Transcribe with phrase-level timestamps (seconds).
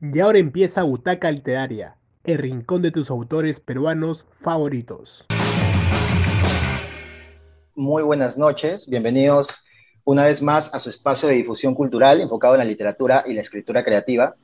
[0.00, 5.26] Y ahora empieza Butaca Literaria, el rincón de tus autores peruanos favoritos.
[7.74, 9.64] Muy buenas noches, bienvenidos
[10.04, 13.40] una vez más a su espacio de difusión cultural enfocado en la literatura y la
[13.40, 14.36] escritura creativa.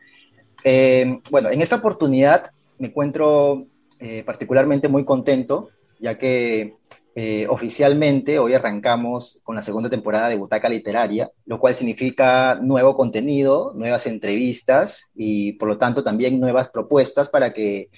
[0.65, 2.47] Eh, bueno, en esta oportunidad
[2.79, 3.69] me encuentro
[4.01, 6.79] eh, particularmente muy contento, ya que
[7.17, 12.97] eh, oficialmente hoy arrancamos con la segunda temporada de Butaca Literaria, lo cual significa nuevo
[12.97, 17.89] contenido, nuevas entrevistas y por lo tanto también nuevas propuestas para que,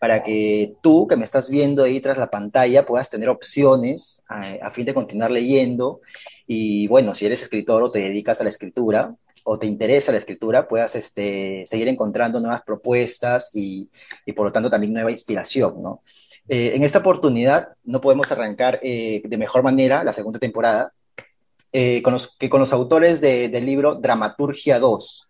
[0.00, 4.70] para que tú que me estás viendo ahí tras la pantalla puedas tener opciones a,
[4.70, 6.00] fin de continuar leyendo
[6.46, 10.18] y bueno, si eres escritor o te dedicas a la escritura o te interesa la
[10.18, 13.90] escritura, puedas este, seguir encontrando nuevas propuestas y,
[14.24, 16.02] y por lo tanto también nueva inspiración, ¿no?
[16.48, 20.92] Eh, en esta oportunidad no podemos arrancar eh, de mejor manera la segunda temporada
[21.72, 25.28] eh, con los, que con los autores del libro Dramaturgia 2,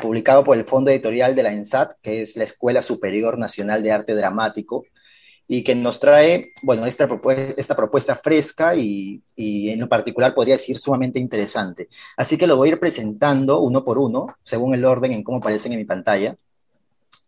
[0.00, 3.92] publicado por el Fondo Editorial de la ENSAT, que es la Escuela Superior Nacional de
[3.92, 4.86] Arte Dramático,
[5.46, 10.34] y que nos trae, bueno, esta, propuesta, esta propuesta fresca y, y, en lo particular
[10.34, 11.88] podría decir sumamente interesante.
[12.16, 15.38] Así que lo voy a ir presentando uno por uno, según el orden en cómo
[15.38, 16.34] aparecen en mi pantalla.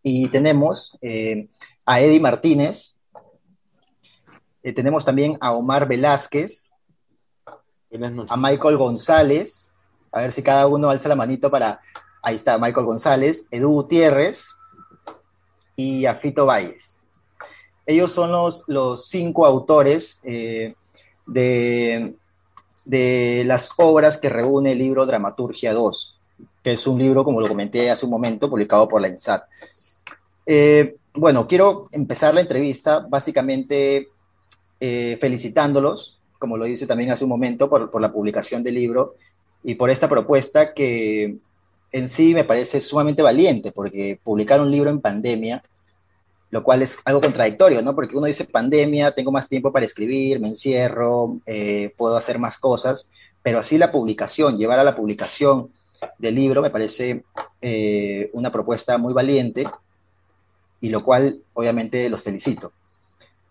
[0.02, 0.98] Y tenemos
[1.84, 2.99] a Eddie Martínez,
[4.62, 6.70] eh, tenemos también a Omar Velázquez,
[8.28, 9.72] a Michael González,
[10.12, 11.80] a ver si cada uno alza la manito para,
[12.22, 14.48] ahí está Michael González, Edu Gutiérrez
[15.76, 16.96] y a Fito Valles.
[17.86, 20.74] Ellos son los, los cinco autores eh,
[21.26, 22.14] de,
[22.84, 26.18] de las obras que reúne el libro Dramaturgia 2,
[26.62, 29.44] que es un libro, como lo comenté hace un momento, publicado por la INSAT.
[30.46, 34.08] Eh, bueno, quiero empezar la entrevista básicamente
[34.80, 39.14] eh, felicitándolos, como lo dice también hace un momento, por, la publicación del libro
[39.62, 41.36] y por esta propuesta que
[41.92, 45.62] en sí me parece sumamente valiente, porque publicar un libro en pandemia,
[46.50, 47.94] lo cual es algo contradictorio, ¿no?
[47.94, 52.58] Porque uno dice pandemia, tengo más tiempo para escribir, me encierro, eh, puedo hacer más
[52.58, 53.10] cosas,
[53.42, 55.70] pero así la publicación, llevar a la publicación
[56.18, 57.24] del libro me parece
[57.60, 59.66] eh, una propuesta muy valiente
[60.80, 62.72] y lo cual obviamente los felicito.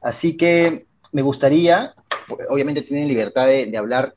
[0.01, 1.93] Así que me gustaría,
[2.49, 4.13] obviamente tienen libertad de, hablar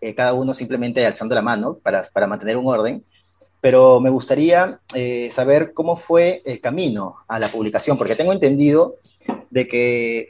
[0.00, 3.04] eh, cada uno simplemente alzando la mano para, mantener un orden,
[3.60, 8.96] pero me gustaría eh, saber cómo fue el camino a la publicación, porque tengo entendido
[9.50, 10.28] de que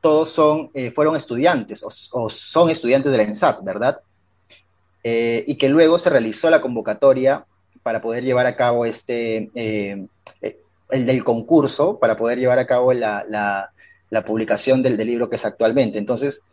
[0.00, 4.00] todos son, eh, fueron estudiantes o, son estudiantes de la ENSAT, ¿verdad?
[5.06, 7.44] y que luego se realizó la convocatoria
[7.82, 13.22] para poder llevar a cabo este, el del concurso, para poder llevar a cabo la,
[13.28, 13.73] la
[14.22, 15.98] publicación del, libro que es actualmente.
[15.98, 16.44] Entonces,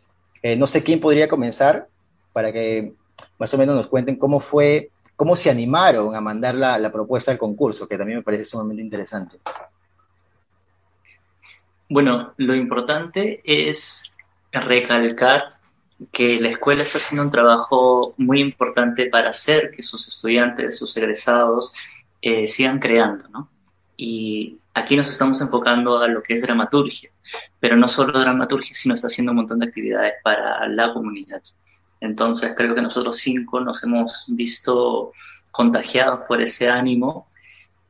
[0.42, 1.86] eh, no sé quién podría comenzar
[2.32, 2.94] para que
[3.38, 7.38] más o menos nos cuenten cómo fue, cómo se animaron a mandar la, propuesta al
[7.38, 9.38] concurso, que también me parece sumamente interesante.
[11.88, 14.16] Bueno, lo importante es
[14.50, 15.44] recalcar
[16.10, 20.96] que la escuela está haciendo un trabajo muy importante para hacer que sus estudiantes, sus
[20.96, 21.74] egresados,
[22.20, 23.48] eh, sigan creando, ¿no?
[23.96, 27.10] Y aquí nos estamos enfocando a lo que es dramaturgia,
[27.60, 31.42] pero no solo dramaturgia, sino está haciendo un montón de actividades para la comunidad.
[32.00, 35.12] Entonces creo que nosotros cinco nos hemos visto
[35.52, 37.28] contagiados por ese ánimo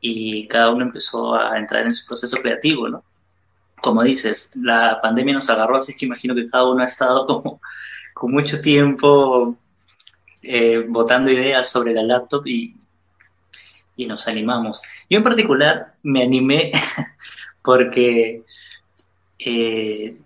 [0.01, 3.05] y cada uno empezó a entrar en su proceso creativo, ¿no?
[3.81, 7.61] Como dices, la pandemia nos agarró, así que imagino que cada uno ha estado como
[8.15, 9.57] con mucho tiempo
[10.43, 12.77] eh, botando ideas sobre la laptop y,
[13.97, 14.83] y nos animamos.
[15.09, 16.73] Yo en particular me animé
[17.63, 18.45] porque
[19.45, 20.17] eh,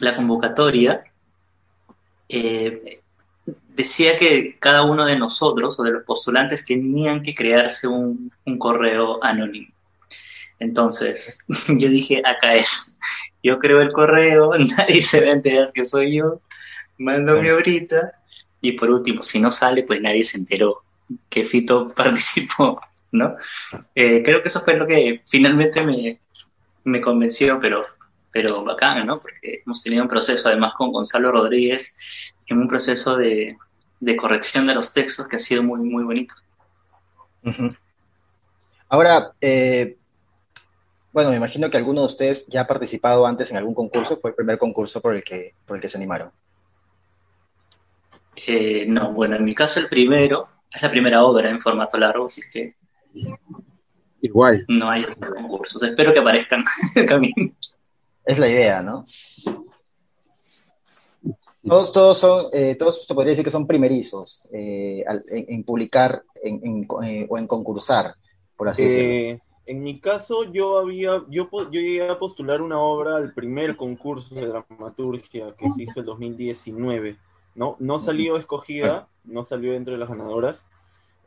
[0.00, 1.04] la convocatoria
[2.28, 3.00] eh,
[3.74, 9.22] decía que cada uno de nosotros o de los postulantes tenían que crearse un, correo
[9.22, 9.68] anónimo.
[10.58, 12.98] Entonces yo dije, acá es,
[13.42, 16.40] yo creo el correo, nadie se va a enterar que soy yo,
[16.98, 18.12] mando mi obrita
[18.60, 20.82] y por último, si no sale, pues nadie se enteró
[21.28, 22.80] que Fito participó.
[23.12, 23.36] ¿no?
[23.94, 25.82] Eh, creo que eso fue lo que finalmente
[26.84, 27.82] me, convenció, pero,
[28.36, 29.18] pero bacán, ¿no?
[29.18, 33.56] Porque hemos tenido un proceso, además, con Gonzalo Rodríguez, en un proceso de,
[34.18, 36.34] corrección de los textos que ha sido muy, muy bonito.
[38.90, 39.96] Ahora, eh,
[41.12, 44.32] bueno, me imagino que alguno de ustedes ya ha participado antes en algún concurso, fue
[44.32, 46.30] el primer concurso por el que, por el que se animaron.
[48.46, 52.26] Eh, no, bueno, en mi caso el primero, es la primera obra en formato largo,
[52.26, 52.74] así que
[54.20, 54.64] Igual.
[54.68, 55.82] No hay concursos.
[55.82, 57.52] Espero que aparezcan el camino.
[58.26, 59.04] Es la idea, ¿no?
[61.66, 67.26] Todos, todos son, eh, todos se podría decir que son primerizos eh, en, publicar eh,
[67.28, 68.14] o en concursar.
[68.56, 69.10] por así decirlo.
[69.10, 73.76] Eh, en mi caso, yo había, yo, yo llegué a postular una obra al primer
[73.76, 77.16] concurso de dramaturgia que se hizo el 2019.
[77.56, 77.76] ¿no?
[77.80, 80.62] No salió escogida, no salió entre las ganadoras.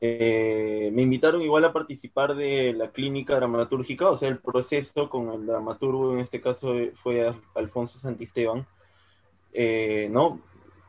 [0.01, 5.29] Eh, me invitaron igual a participar de la clínica dramatúrgica, o sea, el proceso con
[5.31, 6.73] el dramaturgo, en este caso
[7.03, 8.65] fue Alfonso Santisteban,
[9.51, 10.39] eh, ¿no?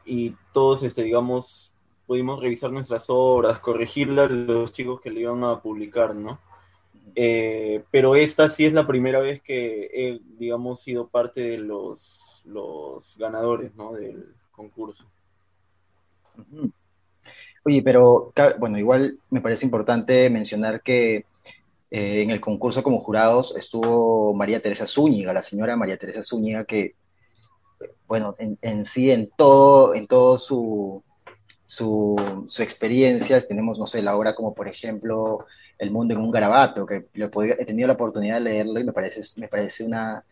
[0.04, 1.72] Y todos, este, digamos,
[2.06, 6.38] pudimos revisar nuestras obras, corregirlas los chicos que le iban a publicar, ¿no?
[7.16, 12.42] Eh, pero esta sí es la primera vez que he, digamos, sido parte de los,
[12.44, 13.92] los ganadores, ¿no?
[13.92, 15.04] Del concurso.
[17.62, 21.26] Oye, pero bueno, igual me parece importante mencionar que
[21.90, 26.64] eh, en el concurso como jurados estuvo María Teresa Zúñiga, la señora María Teresa Zúñiga,
[26.64, 26.94] que,
[28.06, 31.02] bueno, en, sí, en todo, en todo su,
[31.66, 32.16] su,
[32.60, 35.46] experiencia, tenemos, no sé, la obra como por ejemplo
[35.78, 39.22] El mundo en un garabato, que he tenido la oportunidad de leerlo y me parece,
[39.40, 40.24] me parece una,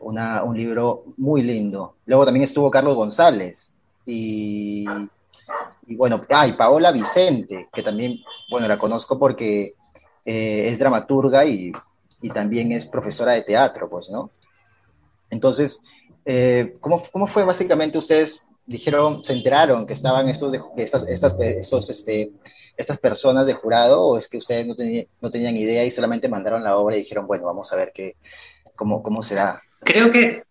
[0.00, 1.96] un libro muy lindo.
[2.06, 3.74] Luego también estuvo Carlos González
[4.06, 4.86] y
[5.86, 8.20] y bueno, ah, Paola Vicente, que también,
[8.50, 9.74] bueno, la conozco porque
[10.24, 11.72] eh, es dramaturga y,
[12.32, 14.30] también es profesora de teatro, pues, ¿no?
[15.28, 15.82] Entonces,
[16.24, 21.90] eh, ¿cómo, fue básicamente ustedes dijeron, se enteraron que estaban estos, de, estas, estas, estos,
[21.90, 22.32] este,
[22.78, 24.74] estas personas de jurado o es que ustedes no,
[25.20, 28.16] no tenían idea y solamente mandaron la obra y dijeron, bueno, vamos a ver qué,
[28.74, 29.60] cómo, cómo será?
[29.82, 30.44] Creo que,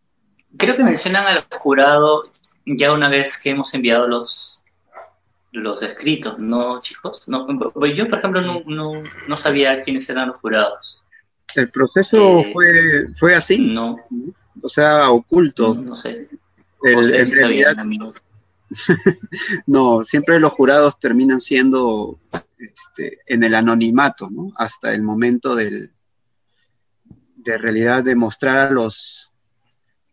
[0.57, 2.24] creo que mencionan al jurado
[2.65, 4.62] ya una vez que hemos enviado los,
[5.54, 7.30] los escritos, ¿no, chicos?
[7.30, 11.04] No, pues yo, por ejemplo, no, no, sabía quiénes eran los jurados.
[11.56, 13.60] ¿El proceso eh, fue, fue así?
[13.60, 13.98] No.
[14.62, 15.76] O sea, oculto.
[15.76, 16.28] No, sé.
[19.68, 22.20] no, siempre los jurados terminan siendo
[22.58, 24.52] este, en el anonimato, ¿no?
[24.58, 25.92] Hasta el momento del,
[27.36, 29.32] de realidad de mostrar a los,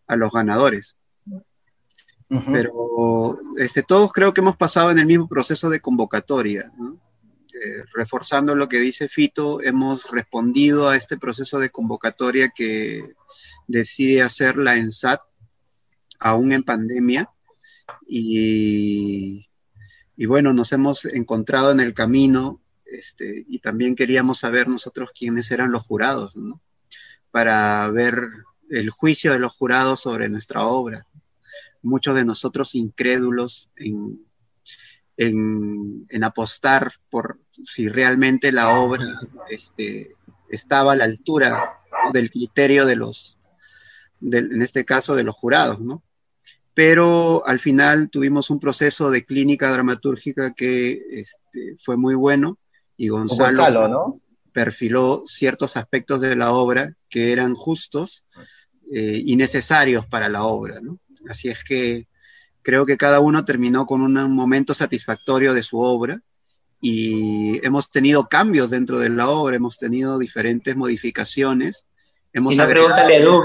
[0.07, 0.97] a los ganadores.
[2.53, 6.73] Pero este, todos creo que hemos pasado en el mismo proceso de convocatoria.
[7.53, 13.15] Eh, reforzando lo que dice Fito, hemos respondido a este proceso de convocatoria que
[13.67, 15.21] decide hacer la ENSAT,
[16.21, 17.29] aún en pandemia.
[18.07, 19.49] Y,
[20.29, 25.73] bueno, nos hemos encontrado en el camino este, y también queríamos saber nosotros quiénes eran
[25.73, 26.37] los jurados,
[27.33, 28.29] para ver
[28.69, 31.09] el juicio de los jurados sobre nuestra obra
[31.83, 34.21] muchos de nosotros incrédulos en,
[35.17, 39.05] en, apostar por si realmente la obra
[39.51, 40.17] este,
[40.49, 41.81] estaba a la altura
[42.13, 43.39] del criterio de los,
[44.23, 46.03] en este caso, de los jurados, ¿no?
[46.73, 52.59] Pero al final tuvimos un proceso de clínica dramatúrgica que este, fue muy bueno
[52.97, 54.21] y Gonzalo,
[54.53, 58.25] perfiló ciertos aspectos de la obra que eran justos
[58.93, 60.99] eh, y necesarios para la obra, ¿no?
[61.29, 62.07] Así es que
[62.63, 66.23] creo que cada uno terminó con un momento satisfactorio de su obra
[66.81, 71.85] y hemos tenido cambios dentro de la obra, hemos tenido diferentes modificaciones.
[72.33, 73.45] Hemos, agregado,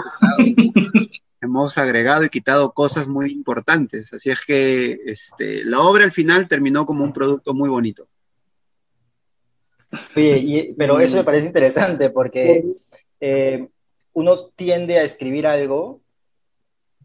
[1.41, 4.13] hemos agregado y quitado cosas muy importantes.
[4.13, 8.07] Así es que este, la obra al final terminó como un producto muy bonito.
[10.13, 12.63] Sí, pero eso me parece interesante porque
[13.19, 13.67] eh,
[14.13, 16.01] uno tiende a escribir algo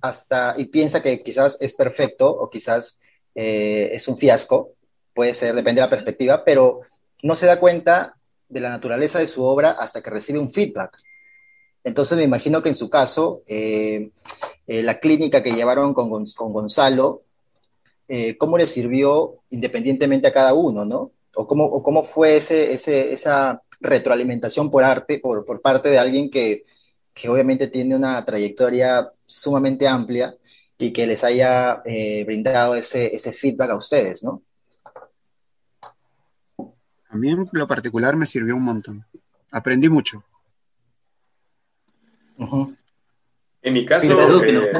[0.00, 3.00] hasta y piensa que quizás es perfecto o quizás
[3.34, 4.74] eh, es un fiasco,
[5.14, 6.80] puede ser, depende de la perspectiva, pero
[7.22, 8.14] no se da cuenta
[8.48, 10.96] de la naturaleza de su obra hasta que recibe un feedback.
[11.84, 14.10] Entonces me imagino que en su caso, eh,
[14.66, 17.22] eh, la clínica que llevaron con, con Gonzalo,
[18.38, 21.12] ¿cómo le sirvió independientemente a cada uno, no?
[21.36, 26.28] O cómo, o cómo fue ese, esa retroalimentación por arte, por, por parte de alguien
[26.28, 26.64] que,
[27.20, 30.34] que obviamente tiene una trayectoria sumamente amplia
[30.78, 34.42] y que les haya eh, brindado ese, ese feedback a ustedes, ¿no?
[37.10, 39.04] A mí en lo particular me sirvió un montón.
[39.52, 40.24] Aprendí mucho.
[42.38, 44.06] En mi caso...
[44.06, 44.72] Edu, que nos eh,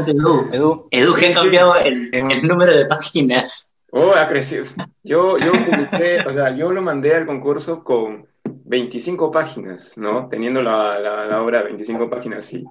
[0.53, 0.89] Edu.
[0.91, 1.15] Edu.
[1.15, 3.75] que ha cambiado el, el, número de páginas.
[3.91, 4.65] Oh, ha crecido.
[5.03, 8.30] Yo, yo o sea, yo lo mandé al concurso con
[8.71, 10.29] 25 páginas, ¿no?
[10.29, 12.65] Teniendo la, la, obra 25 páginas y,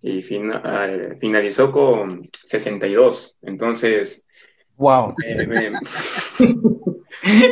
[0.00, 3.36] y finalizó con 62.
[3.42, 4.24] Entonces.
[4.76, 5.14] ¡Wow!
[5.68, 5.80] no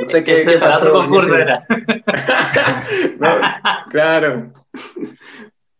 [0.08, 0.92] sé qué, qué pasó.
[0.92, 1.66] concurso era.
[3.90, 4.54] claro.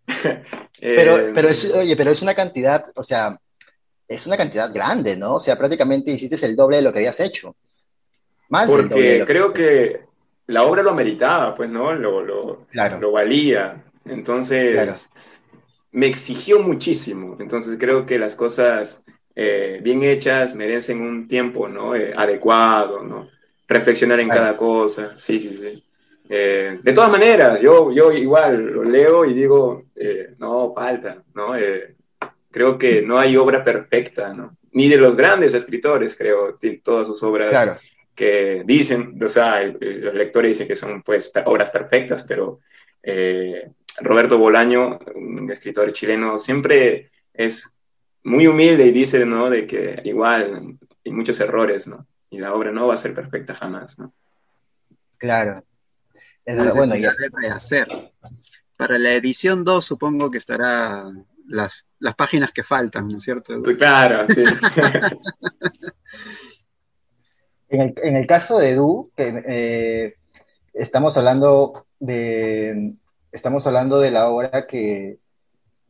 [0.79, 3.41] pero, eh, pero es, oye, pero es una cantidad, o sea,
[4.07, 5.37] es una cantidad grande, ¿no?
[5.37, 7.57] O sea, prácticamente hiciste el doble de lo que habías hecho.
[8.51, 10.08] Más Porque creo que
[10.49, 11.95] la obra lo meritaba, pues, ¿no?
[11.95, 13.85] Lo, lo, lo valía.
[14.07, 15.11] Entonces,
[15.93, 17.37] me exigió muchísimo.
[17.39, 19.05] Entonces, creo que las cosas
[19.37, 21.95] eh, bien hechas merecen un tiempo, ¿no?
[21.95, 23.29] Eh, adecuado, ¿no?
[23.69, 25.13] Reflexionar en cada cosa.
[25.17, 25.85] Sí, sí, sí.
[26.31, 29.85] Eh, de todas maneras, yo, yo igual lo leo y digo,
[30.39, 31.53] no, falta, ¿no?
[32.51, 34.57] creo que no hay obra perfecta, ¿no?
[34.73, 37.77] Ni de los grandes escritores, creo, todas sus obras claro
[38.19, 42.59] que dicen, o sea, los lectores dicen que son pues obras perfectas, pero
[43.01, 43.71] eh,
[44.01, 47.71] Roberto Bolaño, un escritor chileno, siempre es
[48.25, 49.49] muy humilde y dice, ¿no?
[49.49, 52.09] De que igual hay muchos errores, ¿no?
[52.29, 54.13] Y la obra no va a ser perfecta jamás, ¿no?
[55.17, 55.63] Claro.
[56.45, 57.13] Es bueno, ya.
[57.13, 57.87] de rehacer.
[58.77, 61.05] Para la edición 2 supongo que estará
[61.47, 63.63] las, las páginas que faltan, ¿no es cierto?
[63.63, 64.43] Claro, sí.
[67.71, 68.79] En el, caso de
[69.15, 70.15] que, eh,
[70.73, 72.95] estamos hablando de
[73.31, 75.19] estamos hablando de la obra que,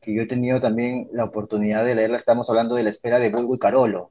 [0.04, 3.54] yo he tenido también la oportunidad de leerla, estamos hablando de la espera de Bulbo
[3.54, 4.11] y Carolo.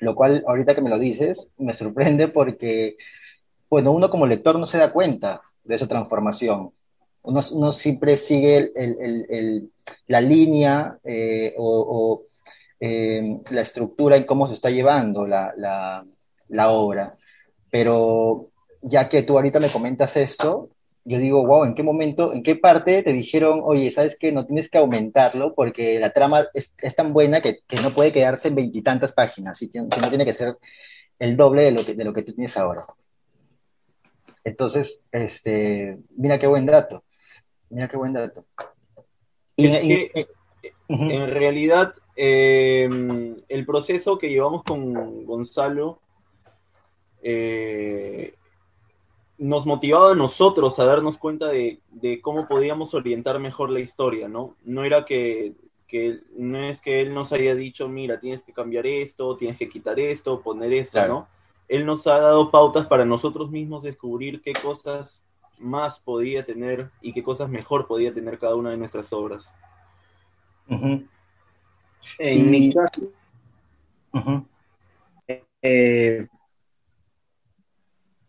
[0.00, 2.96] Lo cual, ahorita que me lo dices, me sorprende porque,
[3.70, 6.72] bueno, uno como lector no se da cuenta de esa transformación.
[7.22, 8.72] Uno, siempre sigue
[10.08, 12.24] la línea eh, o
[12.84, 15.54] eh, la estructura y cómo se está llevando la,
[16.48, 17.16] la, obra.
[17.70, 18.48] Pero
[18.80, 20.70] ya que tú ahorita me comentas esto,
[21.04, 24.46] yo digo, wow, ¿en qué momento, en qué parte te dijeron, oye, sabes que no
[24.46, 28.48] tienes que aumentarlo porque la trama es, es tan buena que, que, no puede quedarse
[28.48, 30.56] en veintitantas páginas, sino tiene que ser
[31.20, 32.84] el doble de lo que, de lo que tú tienes ahora?
[34.42, 37.04] Entonces, este, mira qué buen dato,
[37.70, 38.44] mira qué buen dato.
[39.56, 39.68] Y,
[40.88, 45.98] en realidad Em, el proceso que llevamos con Gonzalo
[47.22, 48.34] eh,
[49.38, 51.80] nos motivaba a nosotros a darnos cuenta de,
[52.22, 54.56] cómo podíamos orientar mejor la historia, ¿no?
[54.64, 55.54] No era que,
[56.36, 59.98] no es que él nos haya dicho, mira, tienes que cambiar esto, tienes que quitar
[59.98, 61.28] esto, poner esto, ¿no?
[61.68, 65.22] Él nos ha dado pautas para nosotros mismos descubrir qué cosas
[65.58, 69.50] más podía tener y qué cosas mejor podía tener cada una de nuestras obras.
[72.18, 73.10] En mi caso,
[75.62, 76.26] eh,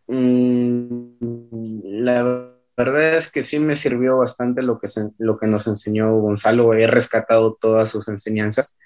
[0.08, 4.88] mm, la verdad es que sí me sirvió bastante lo que,
[5.18, 6.74] lo que nos enseñó Gonzalo.
[6.74, 8.77] He rescatado todas sus enseñanzas.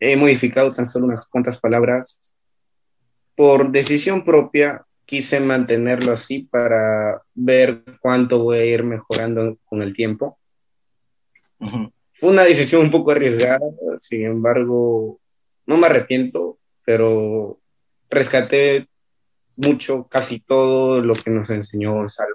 [0.00, 2.34] He modificado tan solo unas cuantas palabras.
[3.36, 9.94] Por decisión propia, quise mantenerlo así para ver cuánto voy a ir mejorando con el
[9.94, 10.38] tiempo.
[12.18, 13.60] Fue una decisión un poco arriesgada,
[13.98, 15.20] sin embargo,
[15.66, 17.60] no me arrepiento, pero
[18.10, 18.88] rescaté
[19.54, 22.34] mucho, casi todo lo que nos enseñó Gonzalo.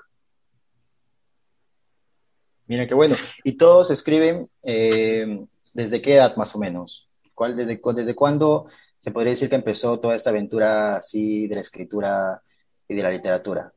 [2.67, 3.13] Mira qué bueno.
[3.43, 7.09] ¿Y todos escriben eh, desde qué edad más o menos?
[7.33, 11.61] ¿Cuál, desde, ¿Desde cuándo se podría decir que empezó toda esta aventura así de la
[11.61, 12.41] escritura
[12.87, 13.73] y de la literatura?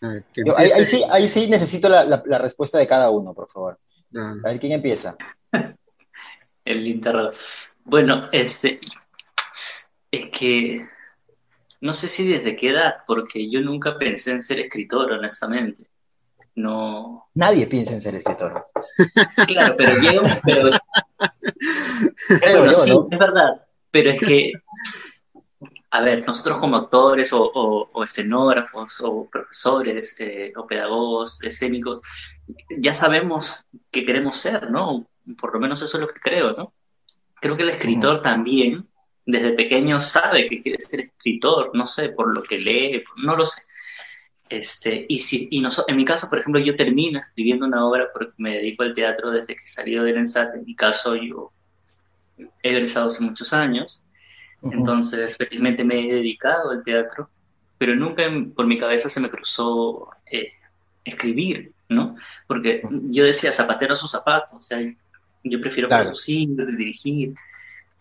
[0.00, 0.16] Ah,
[0.56, 3.78] ahí, sí, ahí sí necesito la respuesta de cada uno, por favor.
[4.16, 5.16] A ver quién empieza.
[6.64, 7.34] El interrogador.
[7.84, 8.80] Bueno, este.
[10.10, 10.86] Es que.
[11.80, 15.84] No sé si desde qué edad, porque yo nunca pensé en ser escritor, honestamente.
[16.54, 17.28] No.
[17.34, 18.66] Nadie piensa en ser escritor.
[19.46, 20.22] Claro, pero yo.
[20.42, 20.70] Pero...
[22.58, 23.62] bueno, sí, es verdad.
[23.90, 24.52] Pero es que
[25.96, 32.02] a ver, nosotros como actores o, escenógrafos o profesores eh, o pedagogos escénicos,
[32.78, 35.06] ya sabemos qué queremos ser, ¿no?
[35.40, 36.72] Por lo menos eso es lo que creo, ¿no?
[37.40, 38.88] Creo que el escritor también,
[39.24, 43.44] desde pequeño, sabe que quiere ser escritor, no sé, por lo que lee, no lo
[43.44, 43.62] sé.
[44.48, 48.34] Este, y si, y en mi caso, por ejemplo, yo termino escribiendo una obra porque
[48.38, 50.54] me dedico al teatro desde que salí del ENSAT.
[50.54, 51.52] En mi caso, yo
[52.38, 54.04] he egresado hace muchos años.
[54.62, 57.28] Entonces, felizmente me he dedicado al teatro,
[57.78, 58.24] pero nunca
[58.54, 60.52] por mi cabeza se me cruzó eh,
[61.04, 61.72] escribir.
[61.88, 62.16] ¿No?
[62.46, 64.78] Porque yo decía, zapatero a sus zapatos, o sea,
[65.42, 67.34] yo prefiero producir, dirigir,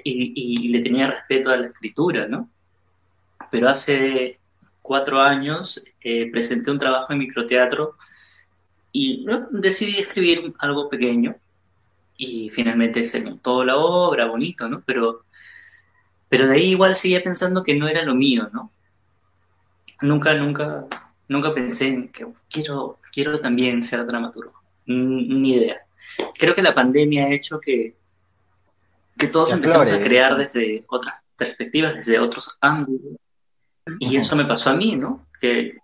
[0.03, 2.49] y, le tenía respeto a la escritura, ¿no?
[3.51, 4.39] Pero hace
[4.81, 7.95] cuatro años eh, presenté un trabajo en microteatro
[8.91, 11.35] y decidí escribir algo pequeño
[12.17, 14.81] y finalmente se montó la obra, bonito, ¿no?
[14.85, 15.25] Pero,
[16.29, 18.71] pero de ahí igual seguía pensando que no era lo mío, ¿no?
[20.01, 20.85] Nunca, nunca,
[21.27, 24.53] nunca pensé en que quiero quiero también ser dramaturgo.
[24.85, 25.85] Ni idea.
[26.37, 27.95] Creo que la pandemia ha hecho que,
[29.17, 33.17] que todos empezamos a crear desde otras perspectivas, desde otros ángulos.
[33.99, 35.27] Y eso me pasó a mí, ¿no?
[35.39, 35.77] Que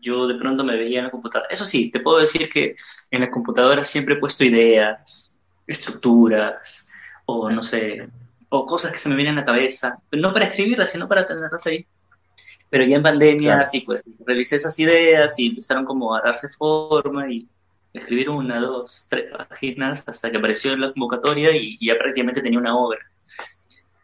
[0.00, 1.48] yo de pronto me veía en la computadora.
[1.50, 2.76] Eso sí, te puedo decir que
[3.10, 6.88] en la computadora siempre he puesto ideas, estructuras,
[7.24, 8.08] o no sé,
[8.48, 11.66] o cosas que se me vienen a la cabeza, no para escribirlas, sino para tenerlas
[11.66, 11.86] ahí.
[12.76, 17.26] Pero ya en pandemia, sí, pues revisé esas ideas y empezaron como a darse forma
[17.32, 17.48] y
[17.94, 22.58] escribir una, dos, tres páginas hasta que apareció en la convocatoria y, ya prácticamente tenía
[22.58, 23.00] una obra.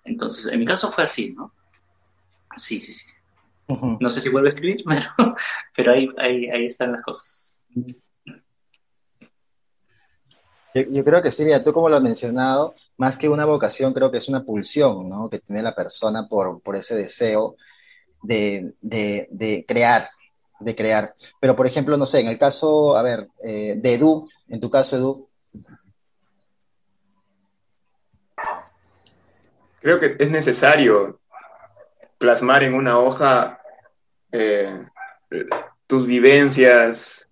[0.07, 1.53] Entonces, en mi caso fue así, ¿no?
[2.57, 3.11] Sí, sí, sí.
[4.01, 5.35] No sé si vuelvo a escribir, pero,
[5.77, 7.67] pero ahí, ahí, ahí están las cosas.
[10.75, 14.11] Yo, creo que sí, mira, tú como lo has mencionado, más que una vocación, creo
[14.11, 15.29] que es una pulsión, ¿no?
[15.29, 17.57] Que tiene la persona por, por ese deseo
[18.23, 20.09] de, de, de, crear,
[20.61, 21.15] de crear.
[21.41, 24.71] Pero, por ejemplo, no sé, en el caso, a ver, eh, de Edu, en tu
[24.71, 25.29] caso, Edu.
[29.81, 31.21] Creo que es necesario
[32.19, 33.61] plasmar en una hoja
[34.31, 34.87] eh,
[35.89, 37.29] tus vivencias,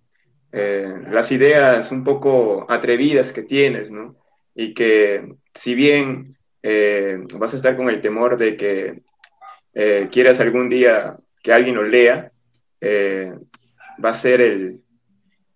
[0.51, 4.17] eh, las ideas un poco atrevidas que tienes, ¿no?
[4.53, 6.37] Y que si bien
[7.33, 9.01] vas a estar con el temor de que
[9.73, 12.31] quieras algún día que alguien lo lea,
[12.79, 13.33] eh,
[14.03, 14.81] va a ser el,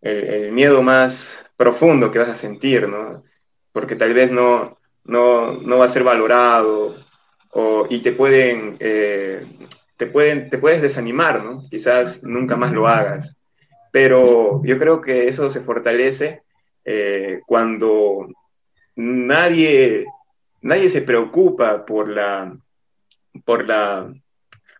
[0.01, 3.23] el, miedo más profundo que vas a sentir, ¿no?
[3.71, 6.95] Porque tal vez no, no, no va a ser valorado
[7.51, 9.45] o, y te pueden, eh,
[9.97, 11.67] te pueden, te puedes desanimar, ¿no?
[11.69, 13.37] Quizás nunca más lo hagas.
[13.91, 16.43] Pero yo creo que eso se fortalece
[16.83, 18.27] eh, cuando
[18.95, 20.05] nadie,
[20.61, 22.55] nadie se preocupa por la,
[23.43, 24.13] por la,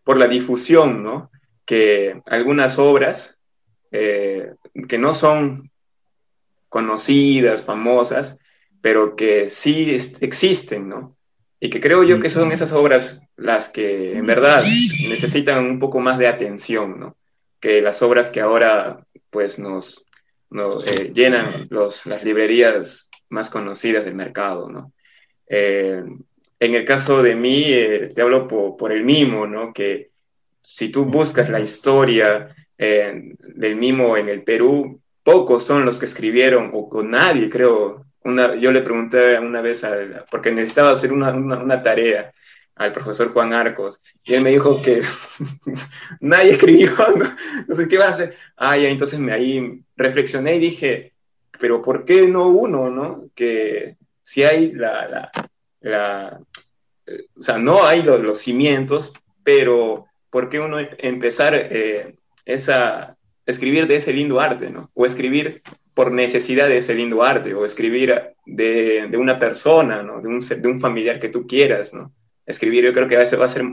[0.03, 1.29] por la difusión, ¿no?
[1.65, 3.39] que algunas obras
[3.91, 4.53] eh,
[4.88, 5.71] que no son
[6.69, 8.39] conocidas, famosas,
[8.81, 11.17] pero que sí existen, ¿no?
[11.59, 14.63] Y que creo yo que son esas obras las que en verdad
[15.09, 17.17] necesitan un poco más de atención, ¿no?
[17.59, 20.05] Que las obras que ahora pues nos,
[20.51, 24.93] eh, llenan los, las librerías más conocidas del mercado, ¿no?
[25.48, 26.03] Eh,
[26.59, 27.65] en el caso de mí,
[28.13, 29.74] te hablo por, el mimo, ¿no?
[29.74, 30.11] Que
[30.63, 36.05] si tú buscas la historia eh, del mimo en el Perú, pocos son los que
[36.05, 38.05] escribieron, o con nadie, creo.
[38.24, 39.85] Yo le pregunté una vez,
[40.31, 42.33] porque necesitaba hacer una, tarea
[42.75, 45.01] al profesor Juan Arcos, y él me dijo que
[46.20, 46.91] nadie escribió,
[47.68, 48.35] no, sé qué va a hacer.
[48.57, 51.13] Ah, ya, entonces me ahí reflexioné y dije,
[51.59, 53.29] pero ¿por qué no uno, no?
[53.35, 55.31] Que si hay la,
[55.85, 56.39] la
[57.05, 63.17] eh, o sea, no hay los, los cimientos, pero ¿por qué uno empezar eh, esa,
[63.45, 64.89] escribir de ese lindo arte, ¿no?
[64.93, 65.61] O escribir
[65.93, 70.21] por necesidad de ese lindo arte, o escribir de, de una persona, ¿no?
[70.21, 72.11] De un, de un, familiar que tú quieras, ¿no?
[72.45, 73.63] Escribir yo creo que a veces va a ser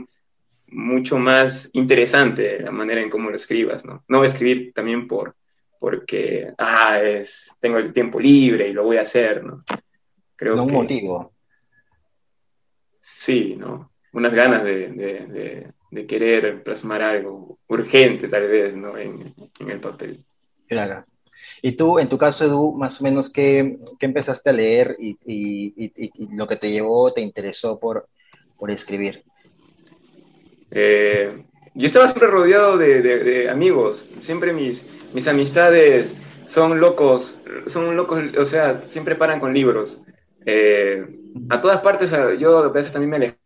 [0.67, 4.03] mucho más interesante la manera en cómo lo escribas, ¿no?
[4.07, 5.35] No escribir también por,
[5.79, 9.63] porque, ah, es, tengo el tiempo libre y lo voy a hacer, ¿no?
[10.35, 11.32] Creo no un motivo.
[13.25, 13.91] Sí, ¿no?
[14.11, 18.97] Unas ganas de de querer plasmar algo urgente tal vez, ¿no?
[18.97, 20.23] En, el papel.
[20.67, 21.05] Claro.
[21.61, 25.17] Y tú, en tu caso, Edu, más o menos, ¿qué, qué empezaste a leer y,
[25.25, 28.07] y, lo que te llevó, te interesó por,
[28.57, 29.23] por escribir?
[30.71, 31.43] Eh,
[31.75, 36.15] yo estaba siempre rodeado de, de, amigos, siempre mis, mis amistades
[36.47, 40.01] son locos, son locos, o sea, siempre paran con libros.
[40.45, 41.05] Eh,
[41.49, 43.37] a todas partes, yo a veces también me alejé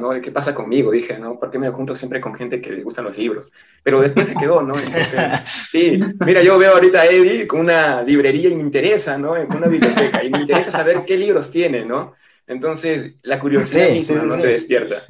[0.00, 0.20] ¿no?
[0.20, 0.90] ¿Qué pasa conmigo?
[0.90, 1.38] Dije, ¿no?
[1.38, 3.50] ¿Por qué me junto siempre con gente que le gustan los libros?
[3.82, 4.78] Pero después se quedó, ¿no?
[4.78, 5.32] Entonces,
[5.70, 9.34] sí, mira, yo veo ahorita a Eddie con una librería y me interesa, ¿no?
[9.46, 12.14] Con una biblioteca y me interesa saber qué libros tiene, ¿no?
[12.46, 14.36] Entonces, la curiosidad misma, ¿no?
[14.36, 15.04] Te despierta.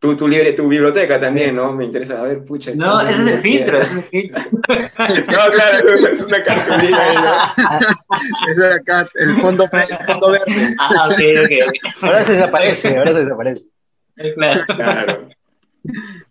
[0.00, 1.74] Tu, tu, libre, tu biblioteca también, ¿no?
[1.74, 2.72] Me interesa, a ver, pucha.
[2.74, 4.42] No, ese es el filtro, ese es el filtro.
[4.48, 7.54] no, claro, es una cartulina.
[8.50, 10.74] es acá, el fondo, el fondo verde.
[10.78, 12.02] Ah, ok, ok.
[12.02, 13.64] Ahora se desaparece, ahora se desaparece.
[14.74, 15.28] Claro.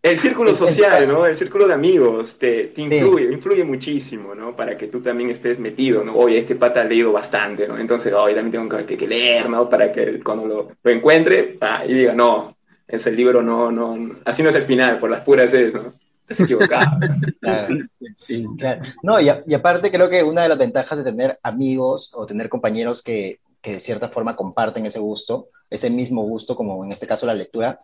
[0.01, 1.27] El círculo social, ¿no?
[1.27, 4.55] El círculo de amigos te, te influye, influye muchísimo, ¿no?
[4.55, 6.15] Para que tú también estés metido, ¿no?
[6.15, 7.77] Oye, este pata ha leído bastante, ¿no?
[7.77, 9.69] Entonces, hoy también tengo que, leer, ¿no?
[9.69, 12.55] Para que cuando lo, lo encuentre y diga, no,
[12.89, 15.93] ese libro no, no, así no es el final, por las puras es, ¿no?
[16.21, 16.97] Estás equivocado.
[18.57, 18.81] claro.
[19.01, 22.49] No, y, y, aparte creo que una de las ventajas de tener amigos o tener
[22.49, 27.07] compañeros que, que de cierta forma comparten ese gusto, ese mismo gusto, como en este
[27.07, 27.79] caso la lectura,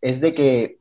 [0.00, 0.78] es de que,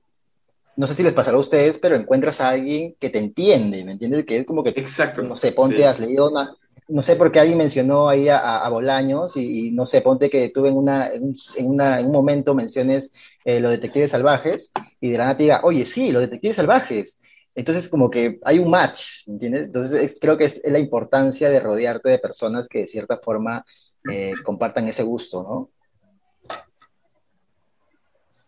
[0.76, 3.94] no sé si les pasará a ustedes, pero encuentras a alguien que te entiende, ¿me
[3.94, 4.26] entiendes?
[4.26, 5.22] Que es como que, Exacto.
[5.24, 6.56] no sé, ponte, has leído una,
[6.90, 10.66] no sé por qué alguien mencionó ahí a, Bolaños y, no sé, ponte que tú
[10.66, 11.36] en, una, en,
[11.68, 14.72] un momento menciones eh, los detectives salvajes
[15.02, 17.20] y de la nada te diga, oye, sí, los detectives salvajes.
[17.56, 19.68] Entonces, como que hay un match, ¿entiendes?
[19.68, 23.66] Entonces, creo que es, la importancia de rodearte de personas que de cierta forma
[24.12, 25.70] eh, compartan ese gusto, ¿no?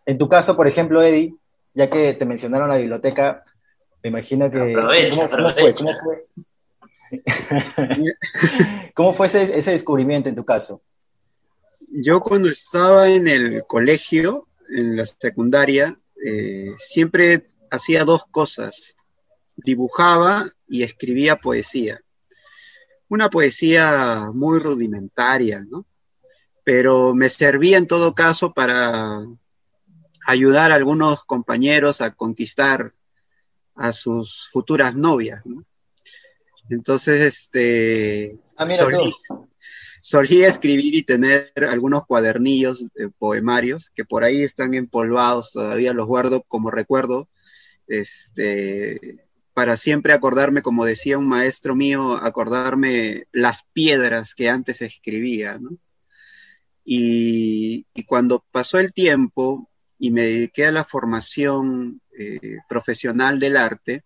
[0.06, 1.34] En tu caso, por ejemplo, Eddie,
[1.74, 3.44] ya que te mencionaron la biblioteca,
[4.02, 4.58] me imagino que...
[4.72, 5.72] Aprovecha, ¿cómo, fue?
[5.72, 6.26] ¿Cómo fue?
[8.94, 10.82] ¿Cómo fue ese, descubrimiento en tu caso?
[11.88, 18.96] Yo cuando estaba en el colegio, en la secundaria, eh, siempre hacía dos cosas.
[19.56, 22.00] Dibujaba y escribía poesía.
[23.08, 25.86] Una poesía muy rudimentaria, ¿no?
[26.62, 29.26] Pero me servía en todo caso para
[30.26, 32.94] ayudar a algunos compañeros a conquistar
[33.74, 35.64] a sus futuras novias, ¿no?
[36.70, 38.66] Entonces, este, ah,
[40.00, 46.42] solía, escribir y tener algunos cuadernillos poemarios que por ahí están empolvados, todavía los guardo
[46.48, 47.28] como recuerdo,
[47.86, 55.58] este, para siempre acordarme, como decía un maestro mío, acordarme las piedras que antes escribía,
[55.58, 55.76] ¿no?
[56.84, 64.02] Y, cuando pasó el tiempo y me dediqué a la formación eh, profesional del arte,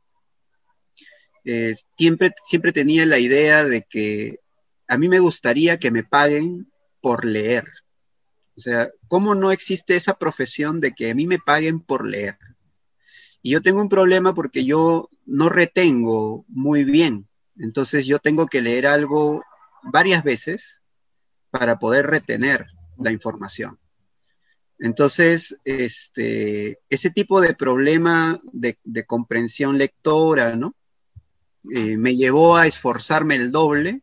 [1.45, 4.41] eh, siempre, siempre tenía la idea de que
[4.89, 7.65] a mí me gustaría que me paguen por leer.
[8.57, 12.39] O sea, ¿cómo no existe esa profesión de que a mí me paguen por leer?
[13.43, 17.29] Y yo tengo un problema porque yo no retengo muy bien.
[17.59, 19.43] Entonces yo tengo que leer algo
[19.83, 20.83] varias veces
[21.51, 22.67] para poder retener
[22.99, 23.79] la información.
[24.79, 30.75] Entonces, este, ese tipo de problema de, de comprensión lectora, ¿no?
[31.73, 34.03] Eh, me llevó a esforzarme el doble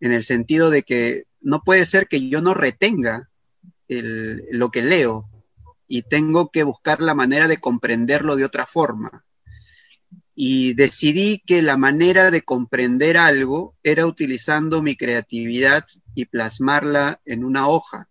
[0.00, 3.28] en el sentido de que no puede ser que yo no retenga
[3.88, 5.28] lo que leo
[5.88, 9.24] y tengo que buscar la manera de comprenderlo de otra forma.
[10.36, 17.44] Y decidí que la manera de comprender algo era utilizando mi creatividad y plasmarla en
[17.44, 18.08] una hoja.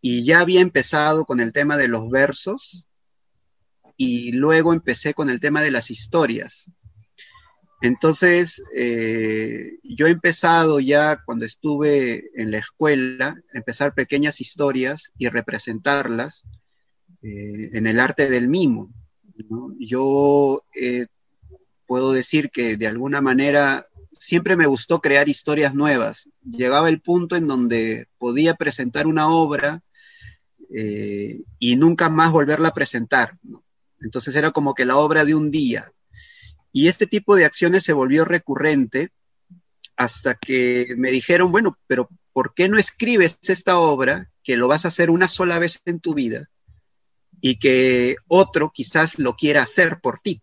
[0.00, 2.86] Y ya había empezado con el tema de los versos
[3.96, 6.68] y luego empecé con el tema de las historias.
[7.84, 15.28] Entonces, eh, yo he empezado ya cuando estuve en la escuela, empezar pequeñas historias y
[15.28, 16.44] representarlas
[17.20, 18.90] eh, en el arte del mimo.
[19.78, 21.08] Yo eh,
[21.84, 26.30] puedo decir que de alguna manera siempre me gustó crear historias nuevas.
[26.42, 29.82] Llegaba el punto en donde podía presentar una obra
[31.58, 33.38] y nunca más volverla a presentar.
[34.00, 35.92] Entonces era como que la obra de un día,
[36.74, 39.12] y este tipo de acciones se volvió recurrente
[39.96, 44.84] hasta que me dijeron, bueno, pero ¿por qué no escribes esta obra que lo vas
[44.84, 46.50] a hacer una sola vez en tu vida
[47.40, 50.42] y que otro quizás lo quiera hacer por ti?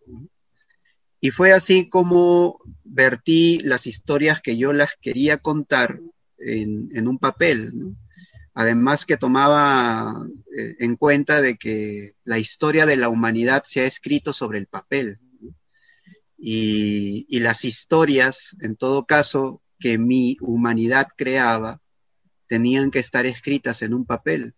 [1.20, 6.00] Y fue así como vertí las historias que yo las quería contar
[6.38, 7.94] en, un papel.
[8.54, 13.84] Además que tomaba eh, en cuenta de que la historia de la humanidad se ha
[13.84, 15.18] escrito sobre el papel
[16.44, 21.80] y, las historias, en todo caso, que mi humanidad creaba,
[22.48, 24.56] tenían que estar escritas en un papel.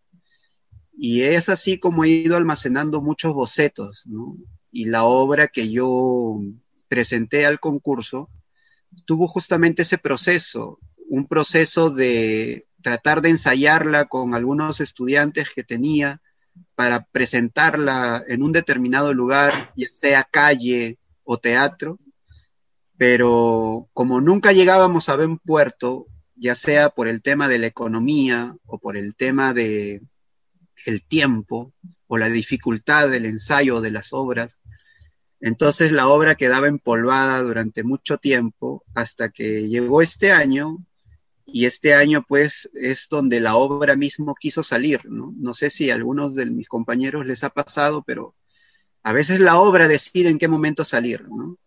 [0.96, 4.38] Y es así como he ido almacenando muchos bocetos, ¿no?
[4.72, 6.40] Y la obra que yo
[6.88, 8.30] presenté al concurso
[9.04, 10.78] tuvo justamente ese proceso,
[11.10, 16.22] un proceso de tratar de ensayarla con algunos estudiantes que tenía
[16.76, 21.98] para presentarla en un determinado lugar, ya sea calle, o teatro,
[22.96, 26.06] pero como nunca llegábamos a buen puerto,
[26.36, 30.02] ya sea por el tema de la economía o por el tema de
[30.86, 31.72] el tiempo
[32.06, 34.58] o la dificultad del ensayo de las obras,
[35.40, 40.78] entonces la obra quedaba empolvada durante mucho tiempo hasta que llegó este año
[41.46, 45.34] y este año pues es donde la obra mismo quiso salir, ¿no?
[45.36, 48.34] No sé si a algunos de mis compañeros les ha pasado, pero
[49.04, 51.58] a veces la obra decide en qué momento salir, ¿no?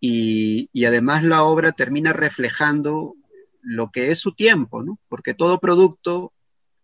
[0.00, 3.16] Y, además la obra termina reflejando
[3.62, 4.98] lo que es su tiempo, ¿no?
[5.08, 6.34] Porque todo producto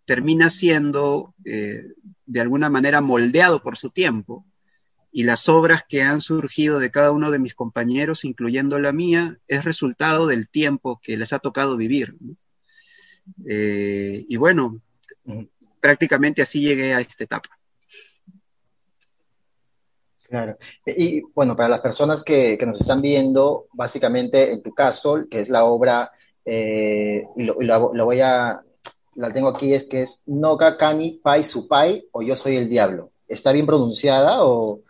[0.07, 1.85] termina siendo eh,
[2.25, 4.47] de alguna manera moldeado por su tiempo.
[5.13, 9.39] Y las obras que han surgido de cada uno de mis compañeros, incluyendo la mía,
[9.49, 12.17] es resultado del tiempo que les ha tocado vivir.
[13.47, 14.81] Eh, y bueno,
[15.79, 17.60] prácticamente así llegué a esta etapa.
[20.31, 20.57] Claro.
[20.87, 25.49] Y bueno, para las personas que, nos están viendo, básicamente en tu caso, que es
[25.49, 26.13] la obra
[26.45, 28.61] eh, y, lo, voy a,
[29.17, 33.11] la tengo aquí, es que es Noka Kani Pai Supai o Yo Soy el Diablo.
[33.27, 34.83] ¿Está bien pronunciada o...?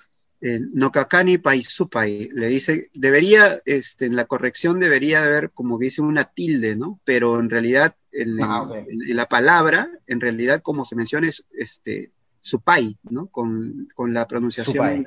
[0.43, 5.85] Eh, Nokakani Pai Supai, le dice, debería, este, en la corrección debería haber como que
[5.87, 6.99] dice una tilde, ¿no?
[7.05, 12.97] Pero en realidad, en, ah, la palabra, en realidad, como se menciona, es este, Supai,
[13.11, 13.27] ¿no?
[13.27, 15.07] Con, la pronunciación.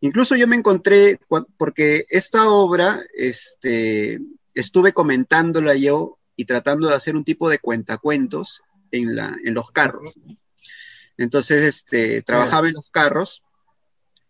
[0.00, 1.18] Incluso yo me encontré,
[1.56, 4.20] porque esta obra, este,
[4.54, 10.14] estuve comentándola yo y tratando de hacer un tipo de cuentacuentos en, en los carros.
[11.16, 13.42] Entonces, este, trabajaba en los carros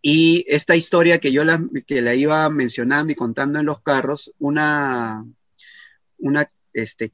[0.09, 4.33] y esta historia que yo la, que la iba mencionando y contando en los carros,
[4.39, 5.25] una,
[6.19, 7.11] una este,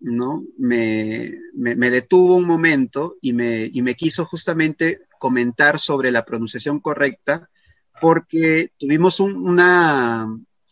[0.00, 0.44] ¿no?
[0.58, 6.80] Me, me, detuvo un momento y me, y me quiso justamente comentar sobre la pronunciación
[6.80, 7.50] correcta,
[8.00, 10.26] porque tuvimos una,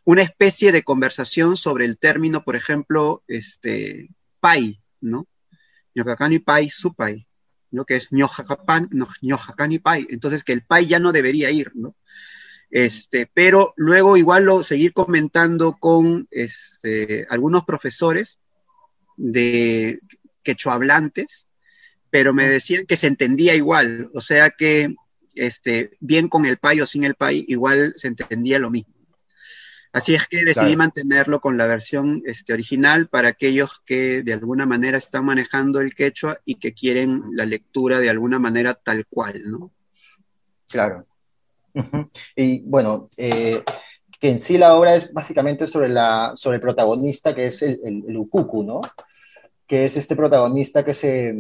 [0.05, 4.09] una especie de conversación sobre el término, por ejemplo, este,
[4.41, 5.27] pai, ¿no?
[5.95, 7.27] Ñocacani pai, su pai,
[7.71, 7.85] ¿no?
[7.85, 10.07] Que es ñojacani pai.
[10.09, 11.95] Entonces, que el pai ya no debería ir, ¿no?
[12.71, 18.39] Este, pero luego igual lo seguir comentando con este, algunos profesores
[19.19, 19.99] de
[20.43, 21.47] quechohablantes,
[22.11, 24.95] pero me decían que se entendía igual, o sea que
[25.35, 28.95] este, bien con el pai o sin el pai, igual se entendía lo mismo.
[29.93, 34.67] Así es que decidí mantenerlo con la versión este, original para aquellos que de alguna
[34.67, 39.43] manera están manejando el quechua y que quieren la lectura de alguna manera tal cual,
[39.51, 39.73] ¿no?
[40.69, 41.05] Claro.
[42.37, 43.63] Y bueno, eh,
[44.21, 47.81] que en sí la obra es básicamente sobre, la, sobre el protagonista que es el,
[47.85, 48.81] el, Ukuku, ¿no?
[49.69, 51.33] Que es este protagonista que se,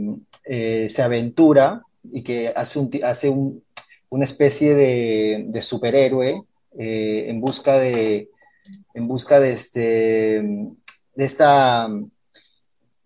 [0.45, 3.65] eh, se aventura y que hace, hace un,
[4.11, 6.43] una especie de, de superhéroe
[6.79, 8.29] eh, en busca de,
[8.95, 9.81] en busca de, este,
[11.15, 11.89] de, esta,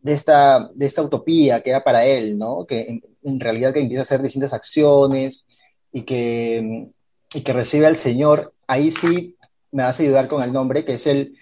[0.01, 2.67] de, esta, de esta utopía que era para él, ¿no?
[2.67, 5.49] Que en, realidad que empieza a hacer distintas acciones
[5.93, 6.89] y que,
[7.35, 9.37] y que recibe al Señor, ahí sí
[9.71, 11.37] me vas a ayudar con el nombre, que es el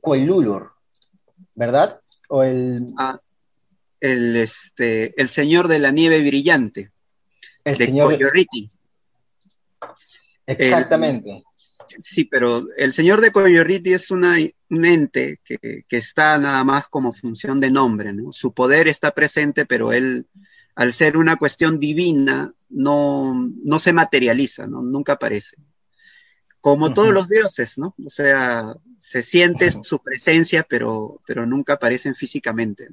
[0.00, 0.72] Coelulor,
[1.54, 2.00] ¿verdad?
[2.28, 2.92] O el...
[2.98, 3.18] Ah,
[4.00, 6.90] el, este, el Señor de la Nieve Brillante,
[7.64, 8.18] el de señor...
[10.46, 11.42] Exactamente.
[11.98, 14.36] Sí, pero el señor de Coyorriti es una,
[14.70, 18.32] un ente que, está nada más como función de nombre, ¿no?
[18.32, 20.26] Su poder está presente, pero él,
[20.74, 24.82] al ser una cuestión divina, no, no se materializa, ¿no?
[24.82, 25.56] Nunca aparece.
[26.64, 27.94] Como todos los dioses, ¿no?
[28.04, 32.88] O sea, se siente su presencia, pero, pero nunca aparecen físicamente.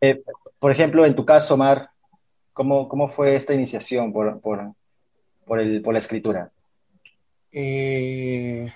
[0.00, 0.22] Eh,
[0.60, 1.90] por ejemplo, en tu caso, Mar,
[2.52, 4.74] ¿cómo, cómo fue esta iniciación por, por
[5.44, 6.52] por, el, por la escritura?
[7.50, 8.72] Eh,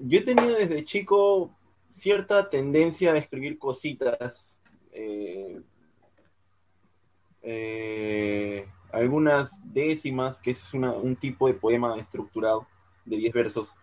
[0.00, 1.56] yo he tenido desde chico
[1.90, 4.58] cierta tendencia a escribir cositas,
[4.92, 5.60] eh,
[7.42, 12.66] eh, algunas décimas, que es un tipo de poema estructurado
[13.04, 13.74] de 10 versos.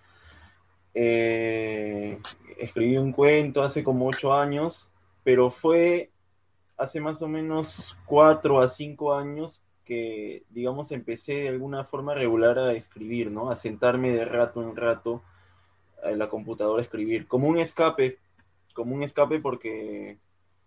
[0.93, 4.89] escribí un cuento hace como 8 años,
[5.23, 6.09] pero fue
[6.77, 12.59] hace más o menos 4 a 5 años que, digamos, empecé de alguna forma regular
[12.59, 13.49] a escribir, ¿no?
[13.49, 15.23] A sentarme de rato en rato
[16.03, 18.19] en la computadora a escribir, como un escape,
[18.73, 20.17] como un escape porque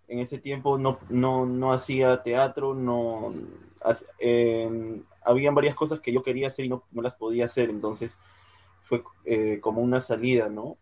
[0.08, 3.32] en ese tiempo no, no, hacía teatro, no...
[5.24, 8.18] habían varias cosas que yo quería hacer y no, las podía hacer, entonces
[8.82, 10.76] fue eh, como una salida, ¿no?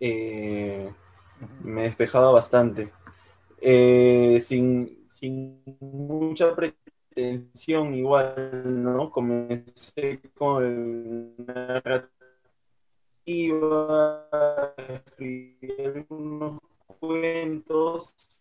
[0.00, 0.92] Eh,
[1.62, 2.92] me despejaba bastante.
[3.60, 6.54] Eh, sin, sin mucha
[7.16, 9.10] intención igual, ¿no?
[9.10, 12.10] Comencé con narrativa,
[14.76, 16.60] escribí algunos
[17.00, 18.37] cuentos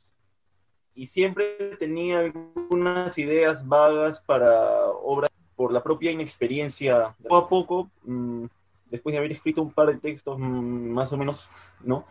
[0.97, 7.15] y siempre tenía algunas ideas vagas para obras por la propia inexperiencia.
[7.21, 8.45] Poco a poco, mm,
[8.89, 11.47] después de haber escrito un par de textos mm, más o menos,
[11.83, 12.03] ¿no?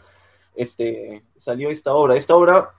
[0.55, 2.17] Este, salió esta obra.
[2.17, 2.71] Esta obra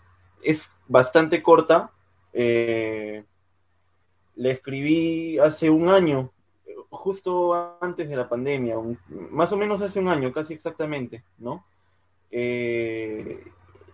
[0.41, 1.91] es bastante corta,
[2.31, 3.25] eh,
[4.35, 6.31] le escribí hace un año,
[6.89, 8.77] justo antes de la pandemia,
[9.09, 11.65] más o menos hace un año, casi exactamente, ¿no?
[12.31, 13.43] Eh,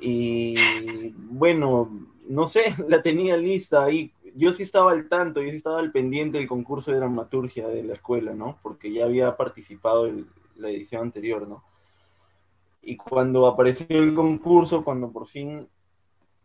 [0.06, 1.90] y bueno,
[2.28, 4.12] no sé, la tenía lista ahí.
[4.36, 7.84] Yo sí estaba al tanto, yo sí estaba al pendiente del concurso de dramaturgia de
[7.84, 8.58] la escuela, ¿no?
[8.62, 11.64] Porque ya había participado en la edición anterior, ¿no?
[12.82, 15.68] Y cuando apareció el concurso, cuando por fin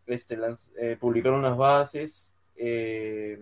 [0.07, 0.37] este,
[0.77, 3.37] eh, publicaron las bases, eh,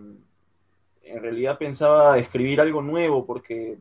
[1.03, 3.77] en realidad pensaba escribir algo nuevo porque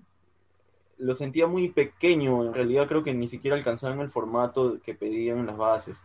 [0.98, 5.46] lo sentía muy pequeño, en realidad creo que ni siquiera alcanzaban el formato que pedían
[5.46, 6.02] las bases.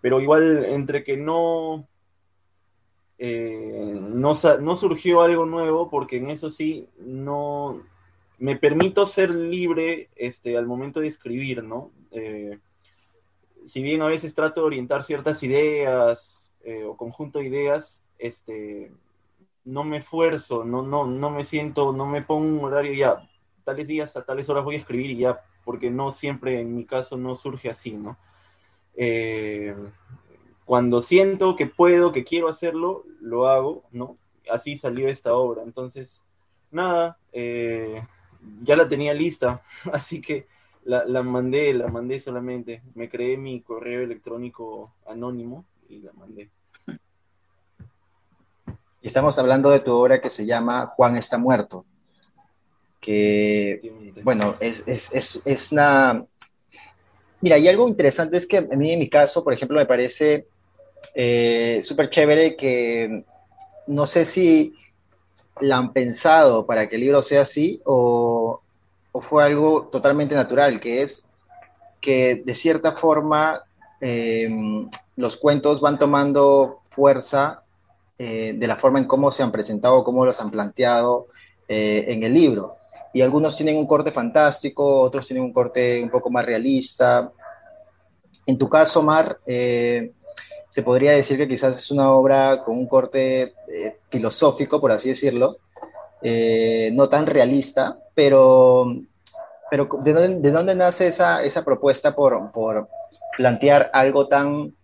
[0.00, 1.86] Pero igual, entre que no,
[3.18, 7.82] eh, no, no, surgió algo nuevo, porque en eso sí, no
[8.38, 11.90] me permito ser libre este, al momento de escribir, ¿no?
[12.12, 12.58] Eh,
[13.66, 18.92] si bien a veces trato de orientar ciertas ideas eh, o conjunto de ideas, este,
[19.64, 23.28] no me esfuerzo, no, no, no me siento, no me pongo un horario ya,
[23.64, 26.86] tales días a tales horas voy a escribir y ya, porque no siempre en mi
[26.86, 28.16] caso no surge así, ¿no?
[29.00, 29.76] Eh,
[30.64, 34.18] cuando siento que puedo, que quiero hacerlo, lo hago, ¿no?
[34.50, 35.62] Así salió esta obra.
[35.62, 36.22] Entonces,
[36.72, 38.02] nada, eh,
[38.62, 40.46] ya la tenía lista, así que
[40.84, 42.82] la, la, mandé, la mandé solamente.
[42.94, 46.50] Me creé mi correo electrónico anónimo y la mandé.
[49.00, 51.84] Estamos hablando de tu obra que se llama Juan está muerto,
[53.00, 53.80] que,
[54.24, 56.26] bueno, es, es, es, es una...
[57.40, 60.46] Mira, y algo interesante es que a mí en mi caso, por ejemplo, me parece
[61.14, 63.24] eh, súper chévere que
[63.86, 64.74] no sé si
[65.60, 68.60] la han pensado para que el libro sea así o,
[69.20, 71.26] fue algo totalmente natural, que es
[72.00, 73.62] que de cierta forma
[74.00, 74.48] eh,
[75.16, 77.62] los cuentos van tomando fuerza
[78.20, 81.26] eh, de la forma en cómo se han presentado, cómo los han planteado
[81.68, 82.74] eh, en el libro.
[83.18, 87.32] Y algunos tienen un corte fantástico, otros tienen un corte un poco más realista.
[88.46, 90.12] En tu caso, Mar, eh,
[90.68, 93.54] se podría decir que quizás es una obra con un corte
[94.08, 95.56] filosófico, por así decirlo,
[96.92, 98.86] no tan realista, pero,
[99.68, 102.86] pero ¿de, dónde, de dónde nace esa, esa propuesta por, por
[103.36, 104.76] plantear algo tan,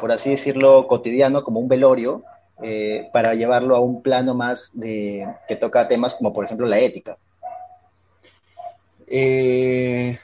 [0.00, 2.22] por así decirlo, cotidiano como un velorio,
[2.60, 6.80] eh, para llevarlo a un plano más de, que toca temas como por ejemplo la
[6.80, 7.16] ética?
[9.10, 10.18] Eh,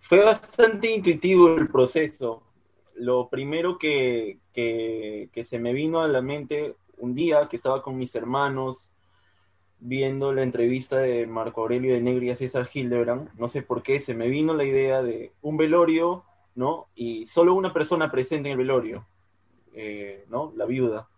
[0.00, 2.42] fue bastante intuitivo el proceso.
[2.96, 7.96] Lo primero que, que, se me vino a la mente un día que estaba con
[7.96, 8.88] mis hermanos
[9.80, 14.00] viendo la entrevista de Marco Aurelio de Negri a César Hildebrand, no sé por qué,
[14.00, 16.86] se me vino la idea de un velorio, ¿no?
[16.94, 19.06] Y solo una persona presente en el velorio,
[19.74, 20.52] eh, ¿no?
[20.56, 21.08] La viuda.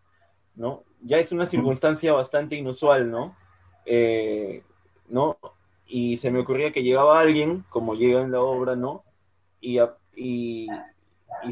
[0.57, 0.85] ¿no?
[1.03, 3.37] Ya es una circunstancia bastante inusual, ¿no?
[3.85, 4.63] Eh,
[5.09, 5.39] ¿no?
[5.87, 9.05] Y se me ocurría que llegaba alguien, como llega en la obra, ¿no?
[9.61, 9.79] Y,
[10.15, 10.69] y,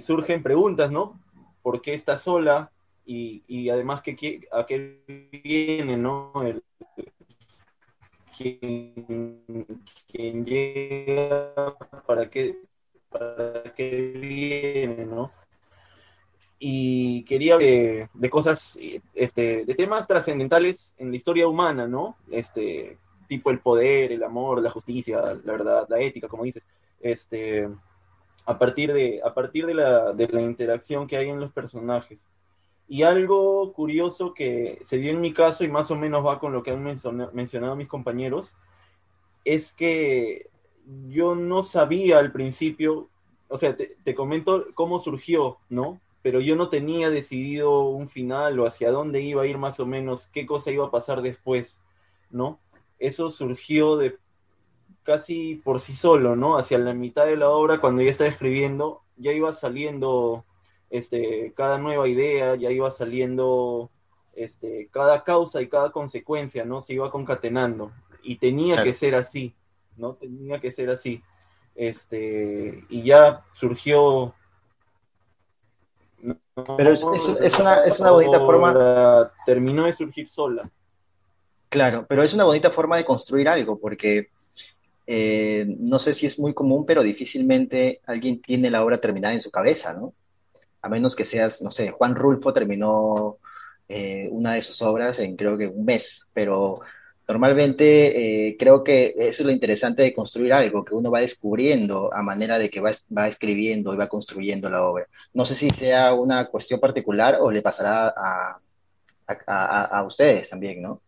[0.01, 1.21] surgen preguntas, ¿no?
[1.63, 2.71] ¿Por qué está sola?
[3.07, 6.33] Y, además, ¿qué, ¿a qué viene, no?
[6.43, 6.63] El,
[8.37, 11.55] quien, llega,
[12.07, 12.59] ¿para qué,
[13.09, 15.31] para qué viene, no?
[16.67, 18.79] y quería de, de cosas,
[19.15, 22.17] este, de temas trascendentales en la historia humana, ¿no?
[22.31, 26.65] Este, tipo el poder, el amor, la justicia, la verdad, la ética, como dices,
[27.01, 27.69] este,
[28.47, 32.19] a partir de, a partir de la, de la interacción que hay en los personajes.
[32.87, 36.53] Y algo curioso que se dio en mi caso y más o menos va con
[36.53, 38.57] lo que han mencionado mis compañeros,
[39.45, 40.51] es que
[41.09, 43.09] yo no sabía al principio,
[43.49, 46.01] o sea, te, te comento cómo surgió, ¿no?
[46.25, 49.85] pero yo no tenía decidido un final o hacia dónde iba a ir más o
[49.85, 51.79] menos, qué cosa iba a pasar después,
[52.31, 52.59] ¿no?
[52.99, 54.19] Eso surgió de
[55.03, 56.57] casi por sí solo, ¿no?
[56.57, 60.45] Hacia la mitad de la obra, cuando ya estaba escribiendo, ya iba saliendo
[60.91, 63.91] este, cada nueva idea, ya iba saliendo
[64.35, 66.81] este, cada causa y cada consecuencia, ¿no?
[66.81, 67.93] Se iba concatenando.
[68.23, 69.55] Y tenía que ser así,
[69.97, 70.15] ¿no?
[70.15, 71.23] Tenía que ser así.
[71.75, 74.35] Este, y ya surgió
[76.77, 77.05] pero es,
[77.41, 79.31] es, una, es una bonita forma.
[79.45, 80.71] Terminó de surgir sola.
[81.75, 84.29] Claro, pero es una bonita forma de construir algo, porque
[85.09, 89.41] eh, no sé si es muy común, pero difícilmente alguien tiene la obra terminada en
[89.41, 90.15] su cabeza, ¿no?
[90.83, 93.39] A menos que seas, no sé, Juan Rulfo terminó
[93.89, 96.81] eh, una de sus obras en creo que un mes, pero
[97.27, 102.13] Normalmente eh, creo que eso es lo interesante de construir algo, que uno va descubriendo
[102.13, 102.91] a manera de que va,
[103.27, 105.07] escribiendo y va construyendo la obra.
[105.33, 108.59] No sé si sea una cuestión particular o le pasará a,
[109.27, 111.01] a, a, ustedes también, ¿no?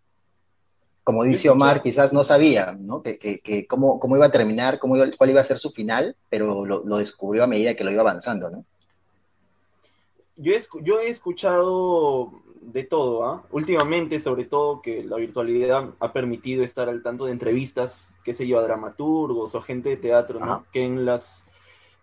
[1.06, 3.00] Como dice Omar, quizás no sabía, ¿no?
[3.00, 5.70] Que, que, que cómo, cómo, iba a terminar, cómo iba, cuál iba a ser su
[5.70, 8.64] final, pero lo, lo, descubrió a medida que lo iba avanzando, ¿no?
[10.36, 13.44] Yo he, yo he escuchado de todo, ¿ah?
[13.52, 18.48] Últimamente, sobre todo, que la virtualidad ha permitido estar al tanto de entrevistas, qué sé
[18.48, 20.66] yo, a dramaturgos o gente de teatro, ¿no?
[20.72, 21.44] Que en, las,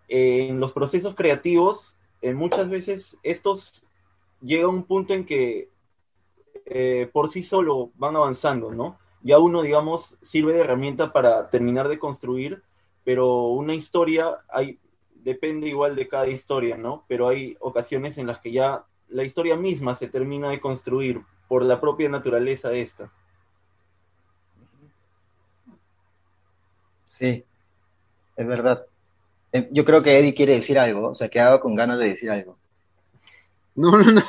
[0.08, 3.84] en los procesos creativos, eh, muchas veces estos
[4.40, 5.68] llega a un punto en que
[6.66, 8.98] eh, por sí solo van avanzando, ¿no?
[9.24, 12.62] ya uno, digamos, sirve de herramienta para terminar de construir,
[13.04, 14.36] pero una historia
[15.14, 17.06] depende igual de cada historia, ¿no?
[17.08, 21.62] Pero hay ocasiones en las que ya la historia misma se termina de construir por
[21.62, 23.10] la propia naturaleza de esta.
[27.06, 27.44] Sí,
[28.36, 28.84] es verdad.
[29.52, 32.30] Eh, yo creo que Eddie quiere decir algo, se ha quedado con ganas de decir
[32.30, 32.58] algo.
[33.76, 34.22] No, no, no,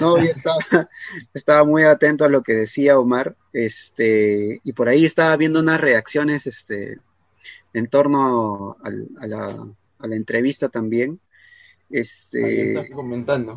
[0.00, 0.88] no, yo estaba,
[1.34, 5.80] estaba, muy atento a lo que decía Omar, este, y por ahí estaba viendo unas
[5.80, 6.98] reacciones, este,
[7.72, 8.90] en torno a,
[9.26, 9.66] la,
[9.98, 11.20] a, la, entrevista también.
[11.90, 13.54] Este, comentando.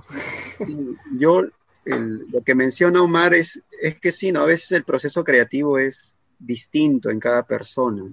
[1.18, 1.44] yo,
[1.86, 4.42] lo que menciona Omar es, es que sí, ¿no?
[4.42, 8.04] a veces el proceso creativo es distinto en cada persona.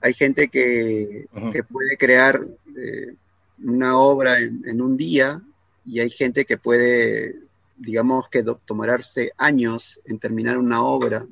[0.00, 2.46] Hay gente que, que puede crear
[2.76, 3.14] eh,
[3.62, 5.42] una obra en, en, un día
[5.88, 7.36] y hay gente que puede,
[7.76, 11.26] digamos que tomarse años en terminar una obra,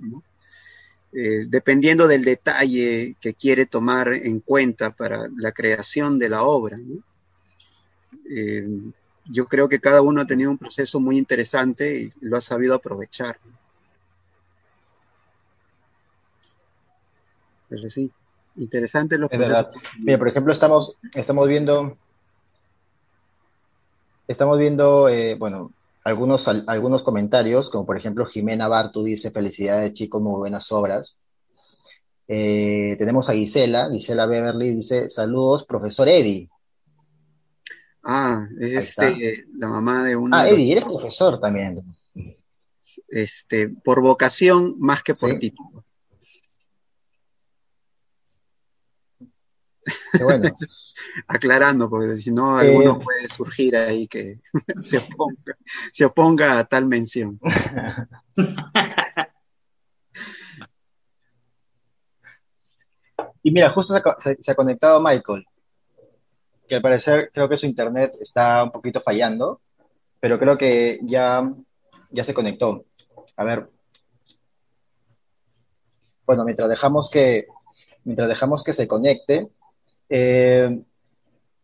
[1.13, 6.81] eh, dependiendo del detalle que quiere tomar en cuenta para la creación de la obra.
[8.31, 8.67] Eh,
[9.27, 12.75] yo creo que cada uno ha tenido un proceso muy interesante y lo ha sabido
[12.75, 13.39] aprovechar.
[17.91, 18.11] Sí,
[18.57, 19.37] interesante lo que...
[19.99, 21.99] Mira, por ejemplo, estamos, estamos viendo
[24.29, 25.73] estamos viendo, eh, bueno,
[26.05, 31.21] algunos, algunos comentarios, como por ejemplo Jimena Bartu dice, felicidades chicos, muy buenas obras.
[32.29, 36.49] Eh, tenemos a Gisela, Gisela Beverly dice, saludos, profesor Eddie.
[38.03, 40.33] Ah, es este, la mamá de un...
[40.33, 41.83] Ah, Eddie, eres profesor también.
[43.09, 45.86] Este, por vocación más que por título.
[50.23, 50.51] Bueno.
[51.29, 53.05] Aclarando, porque si no, alguno eh.
[53.05, 54.41] puede surgir ahí que
[55.93, 57.39] se oponga, a tal mención.
[63.43, 65.47] Y mira, justo se, ha conectado Michael,
[66.69, 69.61] que al parecer creo que su internet está un poquito fallando,
[70.19, 71.49] pero creo que ya,
[72.11, 72.85] ya se conectó.
[73.37, 73.71] A ver.
[76.27, 77.47] Bueno, mientras dejamos que,
[78.03, 79.49] mientras dejamos que se conecte,
[80.09, 80.81] eh,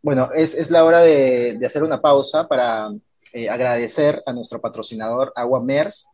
[0.03, 2.90] bueno, es, la hora de, hacer una pausa para
[3.32, 6.07] eh, agradecer a nuestro patrocinador Agua MERS,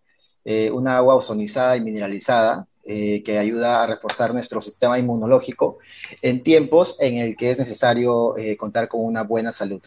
[0.44, 5.76] eh, una agua ozonizada y mineralizada que ayuda a reforzar nuestro sistema inmunológico
[6.22, 9.82] en tiempos en el que es necesario contar con una buena salud.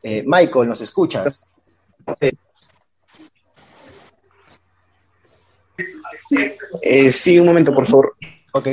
[0.00, 1.44] Michael, ¿nos escuchas?
[7.10, 8.14] sí, un momento, por favor.
[8.52, 8.68] Ok.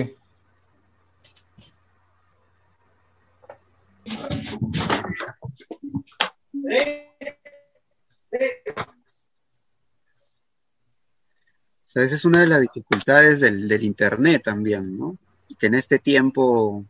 [12.02, 15.18] Esa es una de las dificultades del, Internet también, ¿no?
[15.60, 16.86] Que en este tiempo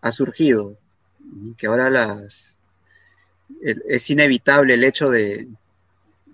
[0.00, 0.76] ha surgido,
[1.56, 2.58] que ahora las
[3.62, 5.48] es inevitable el hecho de,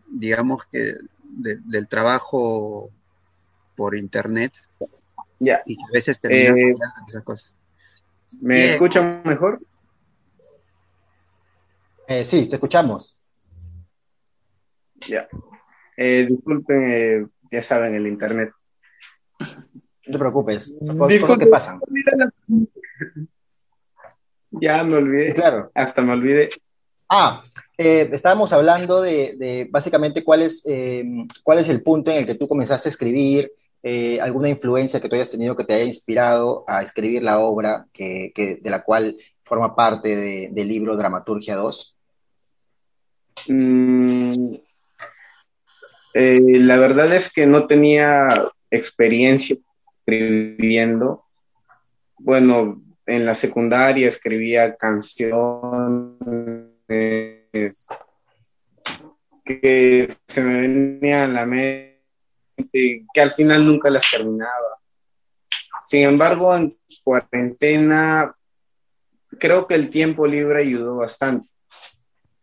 [0.09, 2.91] digamos que, del trabajo
[3.77, 4.53] por Internet.
[5.39, 5.63] Ya.
[5.65, 6.75] Y que a veces termina eh,
[7.09, 7.55] esas cosas.
[8.41, 9.61] ¿Me escuchan mejor?
[12.11, 13.17] Eh, sí, te escuchamos.
[15.07, 15.29] Ya.
[15.97, 18.51] Eh, disculpen, eh, ya saben, el internet.
[19.39, 21.79] No te preocupes, cosas que pasan.
[24.51, 25.33] Ya me olvidé.
[25.35, 25.71] claro.
[25.73, 26.49] Hasta me olvidé.
[27.09, 27.45] Ah,
[27.79, 30.65] estábamos hablando de, básicamente cuál es,
[31.45, 33.53] cuál es el punto en el que tú comenzaste a escribir,
[34.21, 38.33] alguna influencia que tú hayas tenido que te haya inspirado a escribir la obra que,
[38.61, 40.17] de la cual forma parte
[40.51, 41.97] del libro Dramaturgia 2.
[43.47, 44.55] Mm,
[46.15, 49.57] eh, la verdad es que no tenía experiencia
[50.07, 51.25] escribiendo.
[52.19, 55.37] Bueno, en la secundaria escribía canciones
[59.45, 61.91] que se me venían a la mente
[63.13, 64.79] que al final nunca las terminaba.
[65.85, 68.35] Sin embargo, en cuarentena
[69.39, 71.50] creo que el tiempo libre ayudó bastante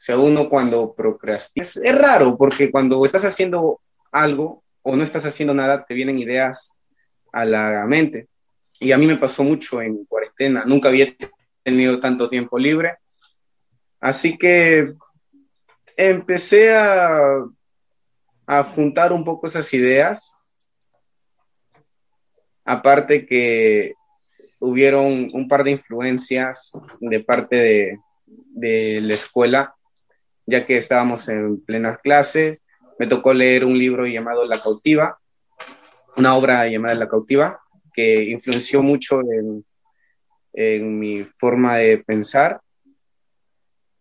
[0.07, 5.53] sea, uno cuando procrastina, es, raro porque cuando estás haciendo algo o no estás haciendo
[5.53, 6.79] nada, te vienen ideas
[7.33, 8.29] a la mente.
[8.79, 11.13] Y a mí me pasó mucho en cuarentena, nunca había
[11.61, 12.95] tenido tanto tiempo libre.
[13.99, 14.93] Así que
[15.97, 17.43] empecé a,
[18.45, 20.37] a juntar un poco esas ideas.
[22.63, 23.93] Aparte que
[24.61, 29.76] hubieron un par de influencias de parte de, de la escuela
[30.47, 32.65] ya que estábamos en plenas clases.
[32.97, 35.19] Me tocó leer un libro llamado La cautiva
[36.17, 37.61] una obra llamada La cautiva,
[37.93, 39.63] que influenció mucho en,
[40.53, 42.61] en mi forma de pensar.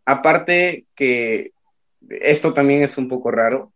[0.05, 1.53] Aparte que
[2.09, 3.72] esto también es un poco raro.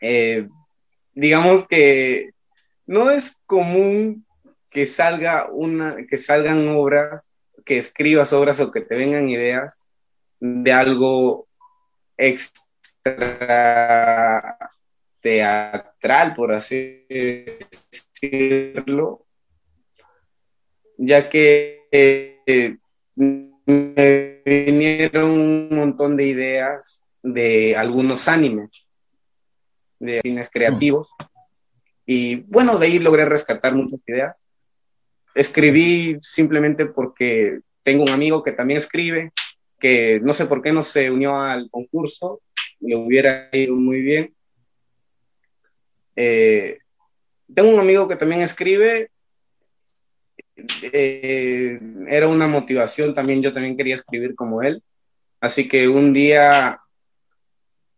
[0.00, 0.48] Eh,
[1.14, 2.30] digamos que
[2.86, 4.26] no es común
[4.70, 7.32] que salga una, que salgan obras,
[7.64, 9.87] que escribas obras o que te vengan ideas
[10.40, 11.48] de algo
[12.16, 13.08] extra
[15.20, 17.06] teatral, por así
[18.20, 19.26] decirlo,
[20.96, 22.78] ya que eh,
[23.16, 28.86] me vinieron un montón de ideas de algunos animes,
[29.98, 31.10] de fines creativos,
[32.06, 34.50] y bueno, de ahí logré rescatar muchas ideas.
[35.34, 39.32] Escribí simplemente porque tengo un amigo que también escribe,
[39.78, 42.40] que no sé por qué no se unió al concurso,
[42.80, 44.34] le hubiera ido muy bien.
[46.16, 46.78] Eh,
[47.54, 49.10] tengo un amigo que también escribe.
[50.82, 54.82] Eh, era una motivación también, yo también quería escribir como él.
[55.40, 56.80] Así que un día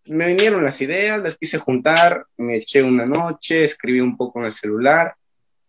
[0.05, 4.47] me vinieron las ideas, las quise juntar, me eché una noche, escribí un poco en
[4.47, 5.15] el celular,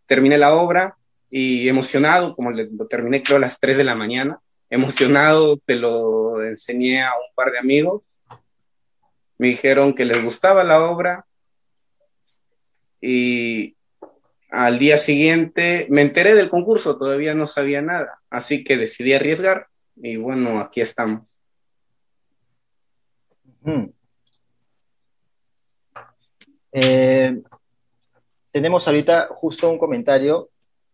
[0.05, 0.97] terminé la obra
[1.29, 4.39] y emocionado, como lo terminé creo a las 3 de la mañana,
[4.71, 8.03] emocionado se lo enseñé a un par de amigos,
[9.37, 11.25] me dijeron que les gustaba la obra
[13.01, 13.75] y
[14.49, 19.67] al día siguiente me enteré del concurso, todavía no sabía nada, así que decidí arriesgar
[19.97, 21.37] y bueno, aquí estamos.
[26.71, 27.41] Eh,
[28.51, 30.49] tenemos ahorita justo un comentario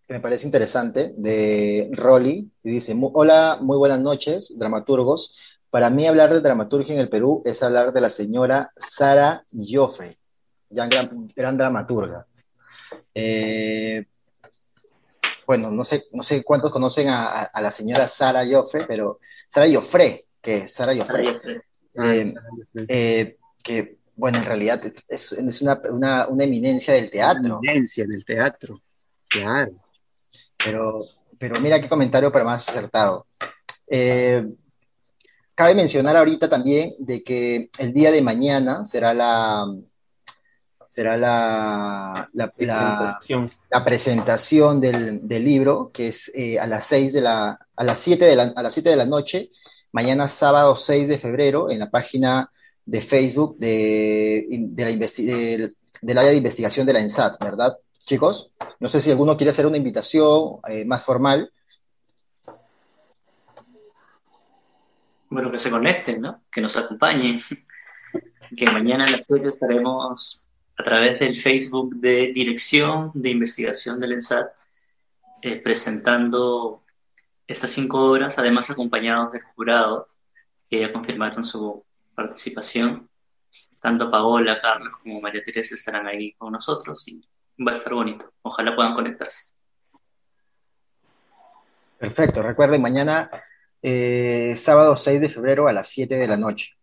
[0.07, 5.37] que me parece interesante de Rolly, y dice, hola, muy buenas noches, dramaturgos.
[5.69, 10.17] Para mí hablar de dramaturgia en el Perú es hablar de la señora Sara Joffre,
[10.69, 12.25] ya gran, gran dramaturga.
[13.13, 14.05] Eh,
[15.45, 20.27] bueno, no sé, no sé cuántos conocen a, la señora Sara Joffre, pero Sara Joffre,
[20.41, 21.63] que es Sara Joffre,
[21.95, 22.33] eh,
[22.87, 25.81] eh, que, bueno, en realidad es, una,
[26.29, 27.59] una, eminencia del teatro.
[27.59, 28.81] Una eminencia del teatro,
[29.27, 29.73] claro.
[30.67, 31.01] Pero,
[31.37, 33.25] pero mira qué comentario para más acertado.
[35.55, 39.65] cabe mencionar ahorita también de que el día de mañana será la,
[40.87, 47.13] será la, la, presentación, la, presentación del, del, libro, que es eh, a las seis
[47.13, 49.51] de la, a las 7 de la, a las 7 de la noche,
[49.91, 52.49] mañana sábado 6 de febrero, en la página
[52.85, 54.91] de Facebook de, de la
[56.01, 57.77] del, área de investigación de la ENSAT, ¿verdad?
[58.07, 58.49] Chicos,
[58.79, 61.51] no sé si alguno quiere hacer una invitación eh, más formal.
[65.29, 66.41] Bueno, que se conecten, ¿no?
[66.49, 67.37] Que nos acompañen.
[68.55, 70.47] Que mañana en las 7 estaremos
[70.77, 74.55] a través del Facebook de Dirección de Investigación del ENSAT,
[75.41, 76.83] eh, presentando
[77.45, 80.07] estas cinco obras, además acompañados del jurado,
[80.69, 81.83] que ya confirmaron su
[82.15, 83.09] participación.
[83.81, 87.21] Tanto Paola, Carlos como María Teresa estarán ahí con nosotros y
[87.65, 88.31] va a estar bonito.
[88.41, 89.53] Ojalá puedan conectarse.
[91.97, 92.41] Perfecto.
[92.41, 93.29] Recuerden, mañana,
[93.81, 96.73] eh, sábado 6 de febrero a las 7 de la noche.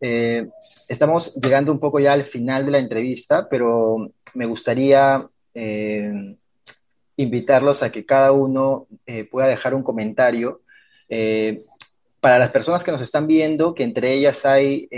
[0.00, 0.48] Eh,
[0.88, 6.36] Estamos llegando un poco ya al final de la entrevista, pero me gustaría eh,
[7.16, 8.88] invitarlos a que cada uno
[9.30, 10.60] pueda dejar un comentario.
[12.22, 14.88] Eh, para las personas que nos están viendo, que entre ellas hay,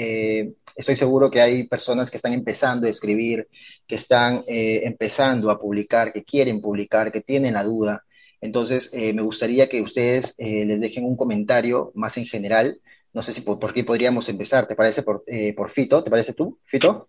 [0.76, 3.48] estoy seguro que hay personas que están empezando a escribir,
[3.86, 8.04] que están empezando a publicar, que quieren publicar, que tienen la duda.
[8.40, 12.78] Entonces, me gustaría que ustedes les dejen un comentario más en general
[13.14, 16.02] no sé si por, qué podríamos empezar, ¿te parece por, eh, por Fito?
[16.02, 17.08] ¿Te parece tú, Fito?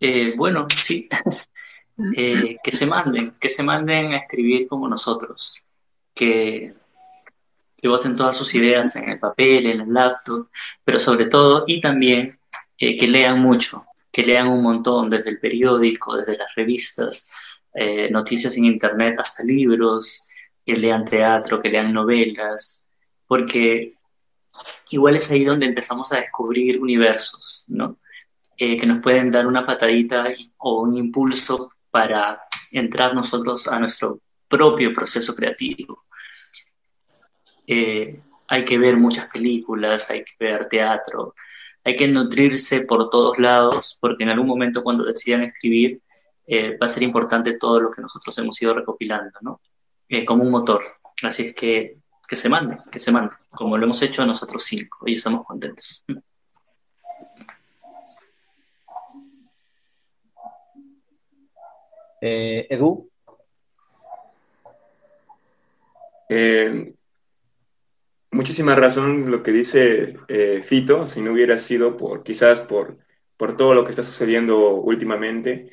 [0.00, 1.08] Eh, bueno, sí.
[2.14, 5.64] Eh, que se manden, que se manden a escribir como nosotros,
[6.12, 6.74] que,
[7.76, 10.48] que voten todas sus ideas en el papel, en el laptop,
[10.84, 12.38] pero sobre todo, y también
[12.78, 17.28] que lean mucho, que lean un montón, desde el periódico, desde las revistas,
[18.10, 20.26] noticias en internet, hasta libros,
[20.64, 22.90] que lean teatro, que lean novelas,
[23.26, 23.94] porque
[24.90, 27.98] igual es ahí donde empezamos a descubrir universos, ¿no?
[28.58, 30.26] Eh, que nos pueden dar una patadita
[30.58, 32.40] o un impulso para
[32.72, 36.04] entrar nosotros a nuestro propio proceso creativo.
[37.66, 41.34] Eh, hay que ver muchas películas, hay que ver teatro,
[41.84, 46.00] hay que nutrirse por todos lados, porque en algún momento cuando decidan escribir
[46.46, 49.60] eh, va a ser importante todo lo que nosotros hemos ido recopilando, ¿no?
[50.24, 50.80] como un motor.
[51.22, 54.64] Así es que que se mande, que se mande, como lo hemos hecho a nosotros
[54.64, 56.04] cinco, y estamos contentos.
[62.18, 63.10] Eh, Edu.
[66.30, 66.95] Eh,
[68.30, 72.98] muchísima razón lo que dice eh, Fito, si no hubiera sido por quizás por,
[73.36, 75.70] por todo lo que está sucediendo últimamente,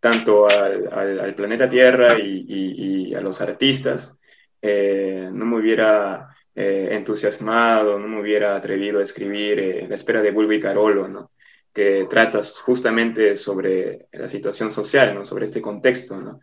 [0.00, 4.18] tanto al, planeta Tierra y, a los artistas,
[4.62, 10.60] no me hubiera entusiasmado, no me hubiera atrevido a escribir La espera de Bulbo y
[10.60, 11.30] Carolo, ¿no?
[11.74, 15.24] que trata justamente sobre la situación social, ¿no?
[15.24, 16.40] sobre este contexto, ¿no?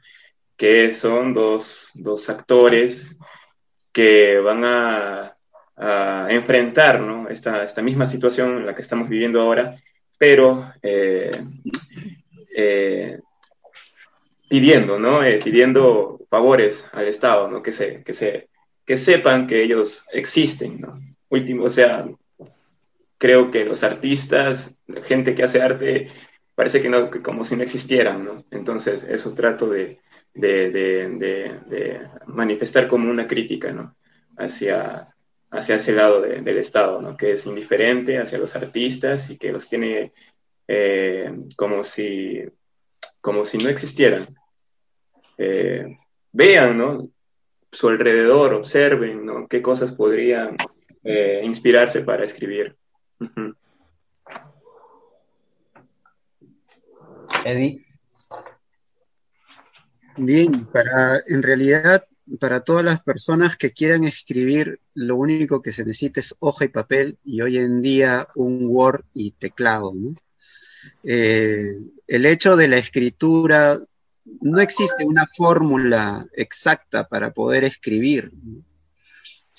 [0.58, 3.18] que son dos, dos actores
[3.91, 5.37] que van a,
[6.29, 9.77] enfrentar esta, misma situación en la que estamos viviendo ahora,
[10.19, 11.31] pero eh,
[12.55, 13.19] eh,
[14.47, 15.23] pidiendo, ¿no?
[15.23, 18.49] Eh, pidiendo favores al Estado, que, se, que, se,
[18.85, 21.15] que sepan que ellos existen.
[21.29, 22.05] Último, o sea,
[23.17, 24.75] creo que los artistas,
[25.05, 26.11] gente que hace arte,
[26.53, 28.45] parece que no, como si no existieran.
[28.51, 29.99] Entonces, eso trato de,
[32.27, 33.95] manifestar como una crítica, ¿no?
[34.38, 35.13] Hacia,
[35.49, 37.17] hacia ese lado del Estado, ¿no?
[37.17, 40.13] Que es indiferente hacia los artistas y que los tiene
[40.67, 42.43] eh, como, si,
[43.19, 44.36] como si no existieran.
[45.38, 45.95] Eh,
[46.32, 47.09] vean, ¿no?
[47.71, 49.47] Su alrededor, observen, ¿no?
[49.47, 50.55] Qué cosas podrían
[51.03, 52.75] eh, inspirarse para escribir.
[57.43, 57.90] Eddie.
[60.18, 62.05] Bien, para, en realidad,
[62.39, 66.70] para todas las personas que quieran escribir, lo único que se necesita es hoja y
[66.70, 69.93] papel y hoy en día un Word y teclado.
[71.03, 73.80] Eh, el hecho de la escritura,
[74.41, 78.32] no existe una fórmula exacta para poder escribir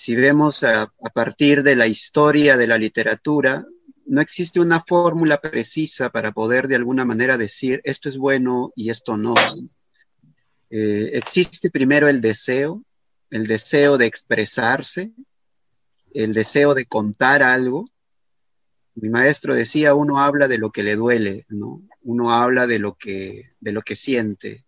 [0.03, 3.65] si vemos a, partir de la historia de la literatura,
[4.05, 8.91] no existe una fórmula precisa para poder de alguna manera decir esto es bueno y
[8.91, 9.35] esto no.
[10.75, 12.83] Eh, existe primero el deseo,
[13.29, 15.13] el deseo de expresarse,
[16.15, 17.91] el deseo de contar algo.
[18.95, 21.83] Mi maestro decía, uno habla de lo que le duele, ¿no?
[22.01, 24.65] Uno habla de lo que, de lo que siente.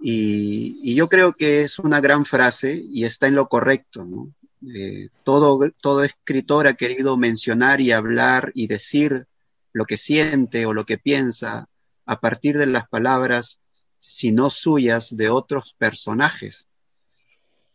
[0.00, 4.34] Y, yo creo que es una gran frase y está en lo correcto, ¿no?
[4.74, 9.28] Eh, todo, todo escritor ha querido mencionar y hablar y decir
[9.72, 11.68] lo que siente o lo que piensa
[12.04, 13.60] a partir de las palabras,
[14.06, 16.66] si no suyas, de otros personajes.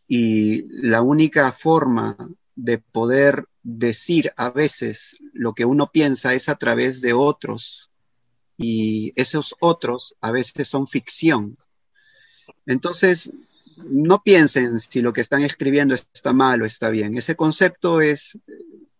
[0.06, 2.16] Y la única forma
[2.54, 7.90] de poder decir a veces lo que uno piensa es a través de otros.
[8.56, 11.56] Y esos otros a veces son ficción,
[12.66, 13.32] entonces,
[13.84, 17.16] no piensen si lo que están escribiendo está mal o está bien.
[17.16, 18.38] Ese concepto es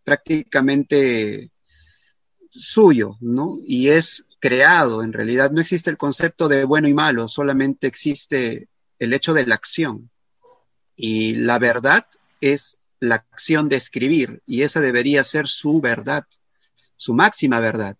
[0.04, 1.50] prácticamente
[2.50, 3.58] suyo, ¿no?
[3.64, 8.68] Y es creado, en realidad no existe el concepto de bueno y malo, solamente existe
[8.98, 10.10] el hecho de la acción.
[10.96, 12.06] Y la verdad
[12.40, 16.26] es la acción de escribir, y esa debería ser su verdad,
[16.96, 17.96] su máxima verdad.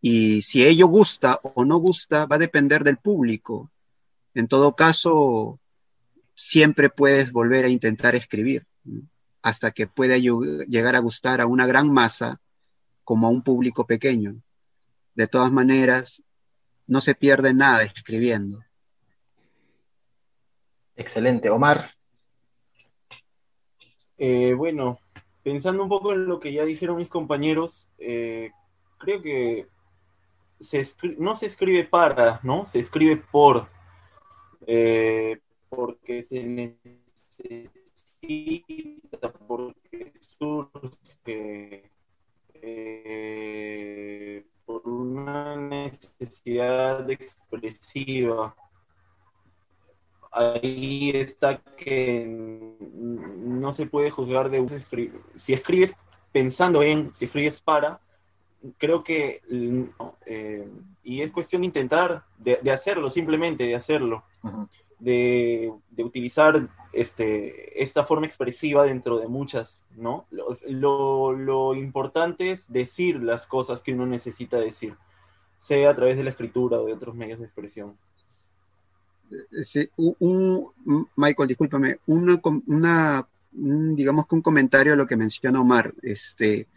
[0.00, 3.70] Y si ello gusta o no gusta, va a depender del público.
[4.34, 5.60] En todo caso,
[6.34, 8.66] siempre puedes volver a intentar escribir
[9.42, 12.40] hasta que pueda llegar a gustar a una gran masa
[13.04, 14.42] como a un público pequeño.
[15.14, 16.22] De todas maneras,
[16.86, 18.60] no se pierde nada escribiendo.
[20.96, 21.50] Excelente.
[21.50, 21.92] Omar.
[24.18, 24.98] Eh, bueno,
[25.42, 28.52] pensando un poco en lo que ya dijeron mis compañeros, eh,
[28.98, 29.66] creo que
[31.18, 32.64] no se escribe para, ¿no?
[32.64, 33.68] Se escribe por.
[34.66, 36.92] Eh, porque se necesita,
[39.46, 41.90] porque surge
[42.62, 48.54] eh, por una necesidad expresiva.
[50.30, 55.94] Ahí está que no se puede juzgar de si escribes
[56.32, 58.00] pensando en, si escribes para,
[58.78, 59.42] creo que
[60.24, 60.68] eh,
[61.02, 64.24] y es cuestión de intentar de hacerlo, simplemente de hacerlo
[65.02, 70.26] de, utilizar este, esta forma expresiva dentro de muchas, ¿no?
[70.30, 74.94] Lo, lo, importante es decir las cosas que uno necesita decir,
[75.58, 77.96] sea a través de la escritura o de otros medios de expresión.
[79.64, 80.68] Sí, un,
[81.16, 85.94] Michael, discúlpame, una, una, digamos que un comentario a lo que menciona Omar.
[86.02, 86.68] Este,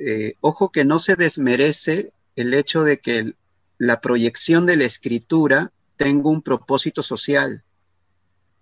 [0.00, 3.34] eh, ojo que no se desmerece el hecho de que
[3.78, 7.64] la proyección de la escritura tengo un propósito social,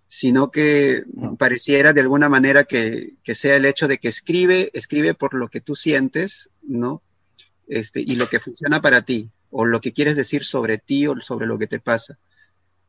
[0.07, 1.03] sino que
[1.39, 5.61] pareciera de alguna manera que, sea el hecho de que escribe, escribe por lo que
[5.61, 7.01] tú sientes, ¿no?
[7.67, 9.31] Este, y lo que funciona para ti.
[9.55, 12.17] o lo que quieres decir sobre ti o sobre lo que te pasa.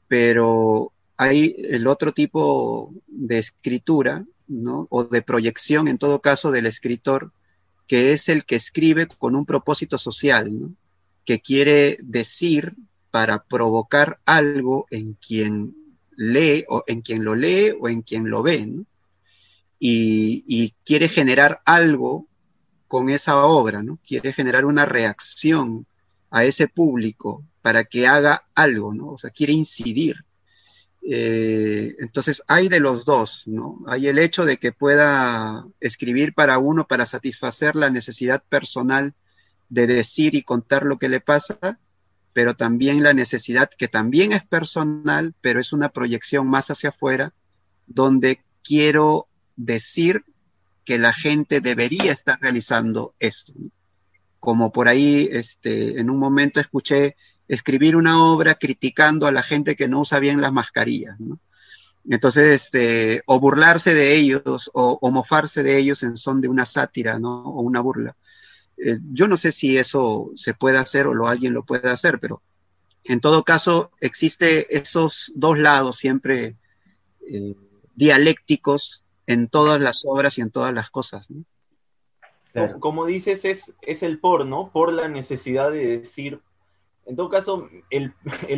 [0.08, 4.86] Pero hay el otro tipo de escritura, ¿no?
[4.90, 7.32] O de proyección, en todo caso, del escritor,
[7.86, 10.74] que es el que escribe con un propósito social, ¿no?
[11.24, 12.74] Que quiere decir
[13.14, 15.76] para provocar algo en quien
[16.16, 18.86] lee o en quien lo lee o en quien lo ve, ¿no?
[19.78, 22.26] y, quiere generar algo
[22.88, 24.00] con esa obra, ¿no?
[24.04, 25.86] Quiere generar una reacción
[26.28, 29.10] a ese público para que haga algo, ¿no?
[29.10, 30.16] O sea, quiere incidir.
[31.08, 33.78] Eh, entonces hay de los dos, ¿no?
[33.86, 39.14] Hay el hecho de que pueda escribir para uno para satisfacer la necesidad personal
[39.68, 41.78] de decir y contar lo que le pasa,
[42.34, 47.32] pero también la necesidad que también es personal, pero es una proyección más hacia afuera,
[47.86, 50.24] donde quiero decir
[50.84, 53.54] que la gente debería estar realizando esto.
[54.40, 57.16] Como por ahí, este, en un momento escuché
[57.46, 61.16] escribir una obra criticando a la gente que no usa bien las mascarillas,
[62.04, 67.18] Entonces, este, o burlarse de ellos o, mofarse de ellos en son de una sátira,
[67.18, 67.44] ¿no?
[67.44, 68.16] O una burla.
[68.78, 72.18] Eh, yo no sé si eso se puede hacer o lo, alguien lo puede hacer,
[72.18, 72.42] pero
[73.04, 76.56] en todo caso existe esos dos lados siempre
[77.26, 77.54] eh,
[77.94, 81.28] dialécticos en todas las obras y en todas las cosas.
[82.78, 84.70] Como dices, es, es el por, ¿no?
[84.70, 86.40] Por la necesidad de decir.
[87.04, 88.14] En todo caso, el,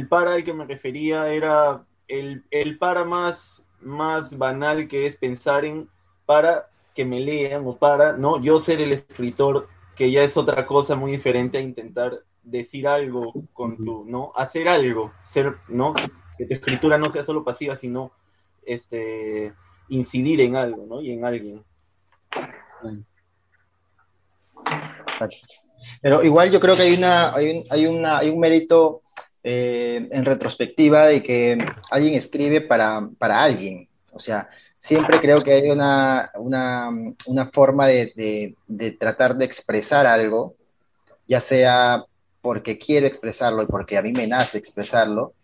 [0.09, 2.45] para al que me refería era el,
[2.79, 5.89] para más, más banal que es pensar en
[6.27, 8.43] para que me lean o para, ¿no?
[8.43, 13.33] Yo ser el escritor, que ya es otra cosa muy diferente a intentar decir algo
[13.53, 14.33] con tu, ¿no?
[14.37, 15.95] Hacer algo, ser, ¿no?
[16.39, 18.13] Que tu escritura no sea solo pasiva, sino
[18.65, 19.53] este
[19.89, 21.01] incidir en algo, ¿no?
[21.01, 21.65] Y en alguien.
[26.03, 29.03] Pero igual yo creo que hay, una, hay, un, hay, una, hay un mérito
[29.43, 31.59] eh, en retrospectiva de que
[31.91, 33.89] alguien escribe para, para alguien.
[34.13, 34.49] O sea,
[34.79, 36.91] siempre creo que hay una, una,
[37.27, 40.55] una forma de, de, tratar de expresar algo,
[41.27, 42.05] ya sea
[42.41, 45.35] porque quiero expresarlo y porque a mí me nace expresarlo,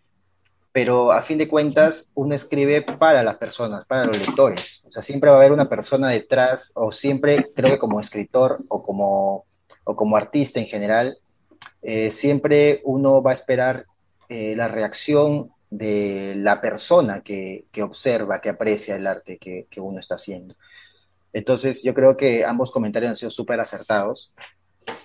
[0.71, 4.83] pero a fin de cuentas uno escribe para las personas, para los lectores.
[4.87, 8.59] O sea, siempre va a haber una persona detrás, o siempre, creo que como escritor
[8.69, 9.45] o como,
[9.83, 11.17] o como artista en general,
[11.81, 13.85] eh, siempre uno va a esperar
[14.29, 19.81] eh, la reacción de la persona que, que, observa, que aprecia el arte que, que
[19.81, 20.55] uno está haciendo.
[21.31, 24.33] Entonces, yo creo que ambos comentarios han sido súper acertados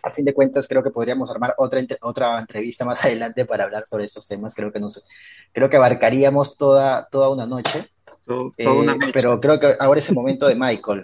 [0.03, 3.85] a fin de cuentas creo que podríamos armar otra, otra entrevista más adelante para hablar
[3.87, 4.55] sobre estos temas.
[4.55, 5.05] Creo que, nos,
[5.53, 7.91] creo que abarcaríamos toda, toda una noche.
[8.59, 8.66] Eh,
[9.12, 11.03] pero creo que ahora es el momento de Michael.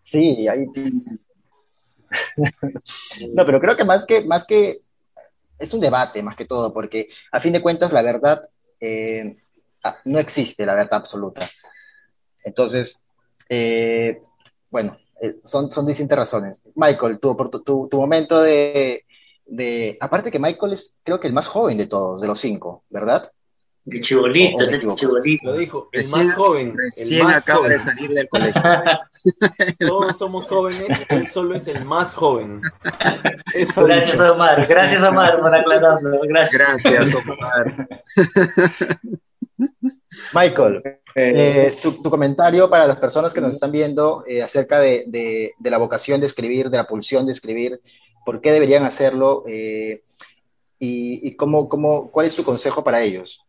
[0.00, 0.66] Sí, ahí...
[3.34, 4.78] no, pero creo que más que, más que
[5.58, 8.48] es un debate más que todo, porque a fin de cuentas la verdad
[8.80, 9.36] eh,
[9.84, 11.50] ah, no existe, la verdad absoluta.
[12.44, 12.98] Entonces,
[13.48, 14.20] eh,
[14.70, 16.62] bueno, eh, son, son distintas razones.
[16.74, 17.34] Michael, tu,
[17.64, 19.04] tu, tu momento de,
[19.46, 22.84] de, Aparte que Michael es, creo que el más joven de todos, de los cinco,
[22.90, 23.32] ¿verdad?
[23.86, 25.50] El chibolito, es el chibolito.
[25.50, 26.76] Lo dijo, el más joven.
[26.76, 28.62] Recién acaba de salir del colegio.
[29.78, 32.60] Todos somos jóvenes, él solo es el más joven.
[33.76, 34.66] gracias, Omar.
[34.66, 36.20] Gracias, Omar, por aclararlo.
[36.24, 36.82] Gracias.
[36.82, 37.88] Gracias, Omar.
[40.34, 40.82] Michael,
[41.14, 46.20] eh, tu, comentario para las personas que nos están viendo eh, acerca de, la vocación
[46.20, 47.80] de escribir, de la pulsión de escribir,
[48.24, 50.02] por qué deberían hacerlo eh,
[50.78, 53.44] y, cómo, cómo, cuál es tu consejo para ellos.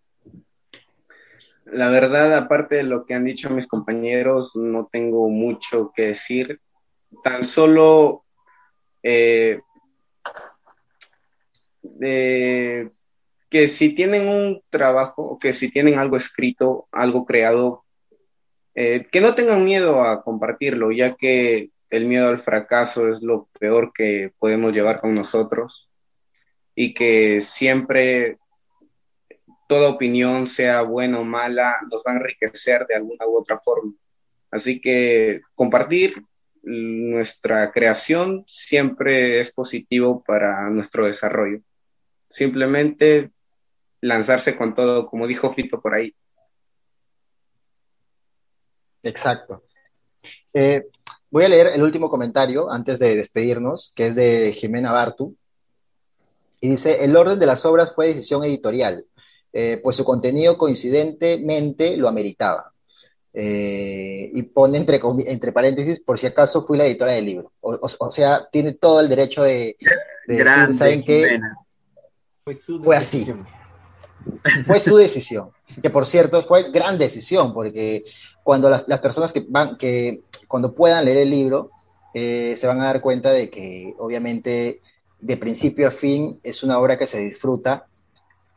[1.71, 6.59] La verdad, aparte de lo que han dicho mis compañeros, no tengo mucho que decir.
[7.23, 8.25] Tan solo
[13.49, 17.83] que si tienen un trabajo, que si tienen algo escrito, algo creado,
[18.75, 23.49] eh, que no tengan miedo a compartirlo, ya que el miedo al fracaso es lo
[23.59, 25.89] peor que podemos llevar con nosotros
[26.75, 28.37] y que siempre
[29.69, 33.93] toda opinión, sea buena o mala, nos va a enriquecer de alguna u otra forma.
[34.49, 36.23] Así que compartir
[36.63, 41.61] nuestra creación siempre es positivo para nuestro desarrollo.
[42.31, 43.29] Simplemente
[44.01, 46.15] lanzarse con todo, como dijo Fito por ahí.
[49.03, 49.65] Exacto.
[50.51, 50.87] Eh,
[51.29, 55.35] voy a leer el último comentario antes de despedirnos, que es de Jimena Bartu.
[56.59, 59.05] Y dice, el orden de las obras fue decisión editorial,
[59.53, 62.71] eh, pues su contenido coincidentemente lo ameritaba.
[63.33, 67.51] Eh, y pone entre, entre paréntesis, por si acaso fui la editora del libro.
[67.61, 69.77] O, sea, tiene todo el derecho de,
[70.27, 71.39] de decir, ¿saben qué?
[72.83, 73.27] fue, así.
[74.65, 75.51] Fue su decisión.
[75.81, 78.03] Que por cierto, fue gran decisión, porque
[78.43, 81.71] cuando las, personas que van, que cuando puedan leer el libro,
[82.13, 84.81] eh, se van a dar cuenta de que obviamente
[85.19, 87.85] de principio a fin es una obra que se disfruta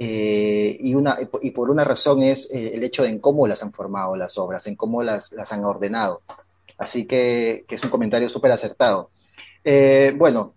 [0.04, 3.62] eh, y, una, y por una razón es eh, el hecho de en cómo las
[3.62, 6.22] han formado las obras, en cómo las, las han ordenado.
[6.78, 9.10] Así que, que es un comentario súper acertado.
[10.16, 10.54] bueno,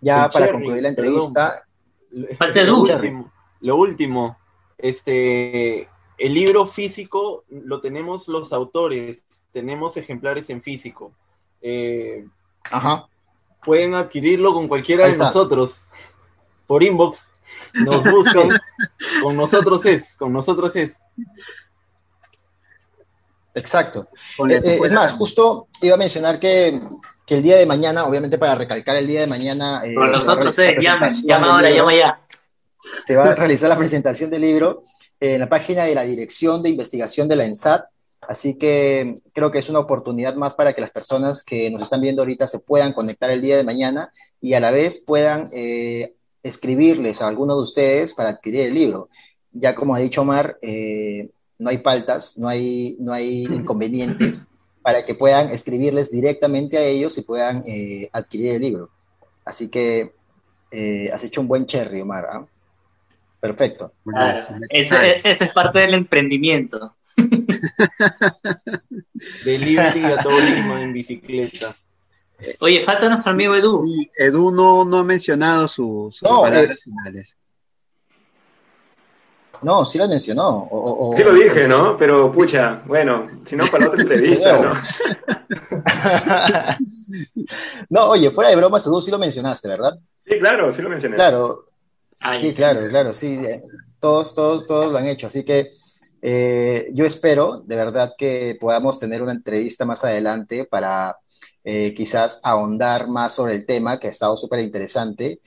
[0.00, 1.64] ya para concluir la entrevista.
[2.10, 4.38] lo, último, lo último,
[4.78, 5.88] este,
[6.18, 9.22] el libro físico lo tenemos los autores,
[9.52, 11.12] tenemos ejemplares en físico.
[11.60, 12.26] Eh,
[12.64, 13.08] Ajá.
[13.64, 15.80] Pueden adquirirlo con cualquiera de nosotros
[16.66, 17.27] por inbox.
[17.74, 18.48] Nos buscan.
[19.22, 20.96] con nosotros es, con nosotros es.
[23.54, 24.08] Exacto.
[24.48, 26.80] Eh, eh, es más, justo iba a mencionar que
[27.28, 29.82] que el día de mañana, obviamente para recalcar el día de mañana...
[29.84, 32.22] Eh, nosotros es, llama, llama ahora, llama ya.
[33.06, 34.82] Se va a realizar la presentación del libro
[35.20, 37.84] en la página de la Dirección de Investigación de la ENSAT,
[38.22, 42.00] así que creo que es una oportunidad más para que las personas que nos están
[42.00, 44.10] viendo ahorita se puedan conectar el día de mañana
[44.40, 49.08] y a la vez puedan eh, escribirles a alguno de ustedes para adquirir el libro.
[49.52, 54.48] Ya como ha dicho Omar, eh, no hay faltas, no hay, no hay inconvenientes
[54.82, 58.90] para que puedan escribirles directamente a ellos y puedan eh, adquirir el libro.
[59.44, 60.12] Así que
[60.70, 62.28] eh, has hecho un buen cherry, Omar.
[62.30, 62.46] ¿ah?
[63.40, 63.92] Perfecto.
[64.70, 66.96] ese, es parte del emprendimiento.
[69.44, 71.76] Delivery a todo Lima en bicicleta.
[72.60, 73.82] Oye, falta nuestro amigo Edu.
[74.16, 77.36] Edu no, no ha mencionado sus palabras eh, finales.
[79.62, 80.68] No, sí lo mencionó.
[81.16, 81.96] sí lo dije, ¿no?
[81.96, 84.72] Pero pucha, bueno, si no, para la otra entrevista, ¿no?
[87.90, 89.98] no, oye, fuera de broma, tú sí lo mencionaste, ¿verdad?
[90.24, 91.16] Sí, claro, sí lo mencioné.
[91.16, 91.66] Claro,
[92.40, 93.34] sí, claro, claro, sí.
[93.34, 93.62] Eh,
[93.98, 95.26] todos, todos, todos lo han hecho.
[95.26, 95.72] Así que
[96.22, 101.16] eh, yo espero, de verdad, que podamos tener una entrevista más adelante para
[101.64, 105.40] eh, quizás ahondar más sobre el tema, que ha estado súper interesante,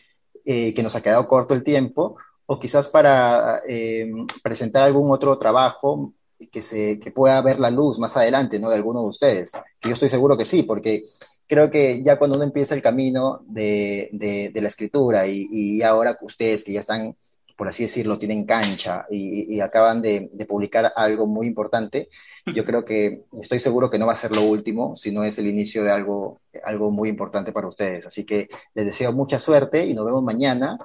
[0.44, 2.18] que nos ha quedado corto el tiempo
[2.52, 4.12] o quizás para eh,
[4.44, 6.14] presentar algún otro trabajo
[6.52, 8.70] que, se, que pueda ver la luz más adelante, ¿no?
[8.70, 11.06] De alguno de ustedes, que yo estoy seguro que sí, porque
[11.48, 16.18] creo que ya cuando uno empieza el camino de, de, la escritura y, y, ahora
[16.24, 17.16] ustedes que ya están,
[17.62, 22.10] por así decirlo, tienen cancha y, acaban de, de, publicar algo muy importante,
[22.56, 25.46] yo creo que estoy seguro que no va a ser lo último, sino es el
[25.46, 28.08] inicio de algo, algo muy importante para ustedes.
[28.08, 30.80] Así que les deseo mucha suerte y nos vemos mañana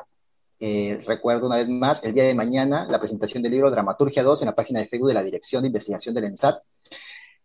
[0.61, 4.43] eh, recuerdo una vez más, el día de mañana, la presentación del libro Dramaturgia 2
[4.43, 6.63] en la página de Facebook de la Dirección de Investigación del ENSAT.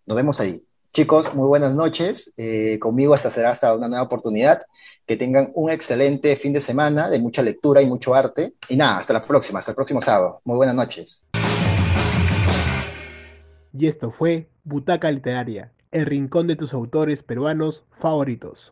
[0.08, 0.62] Nos vemos ahí.
[0.92, 2.34] Chicos, muy buenas noches.
[2.36, 4.62] Eh, conmigo hasta será hasta una nueva oportunidad.
[5.08, 8.54] Que tengan un excelente fin de semana de mucha lectura y mucho arte.
[8.70, 10.42] Y nada, hasta la próxima, hasta el próximo sábado.
[10.46, 11.28] Muy buenas noches.
[13.74, 18.70] Y esto fue Butaca Literaria, el rincón de tus autores peruanos favoritos.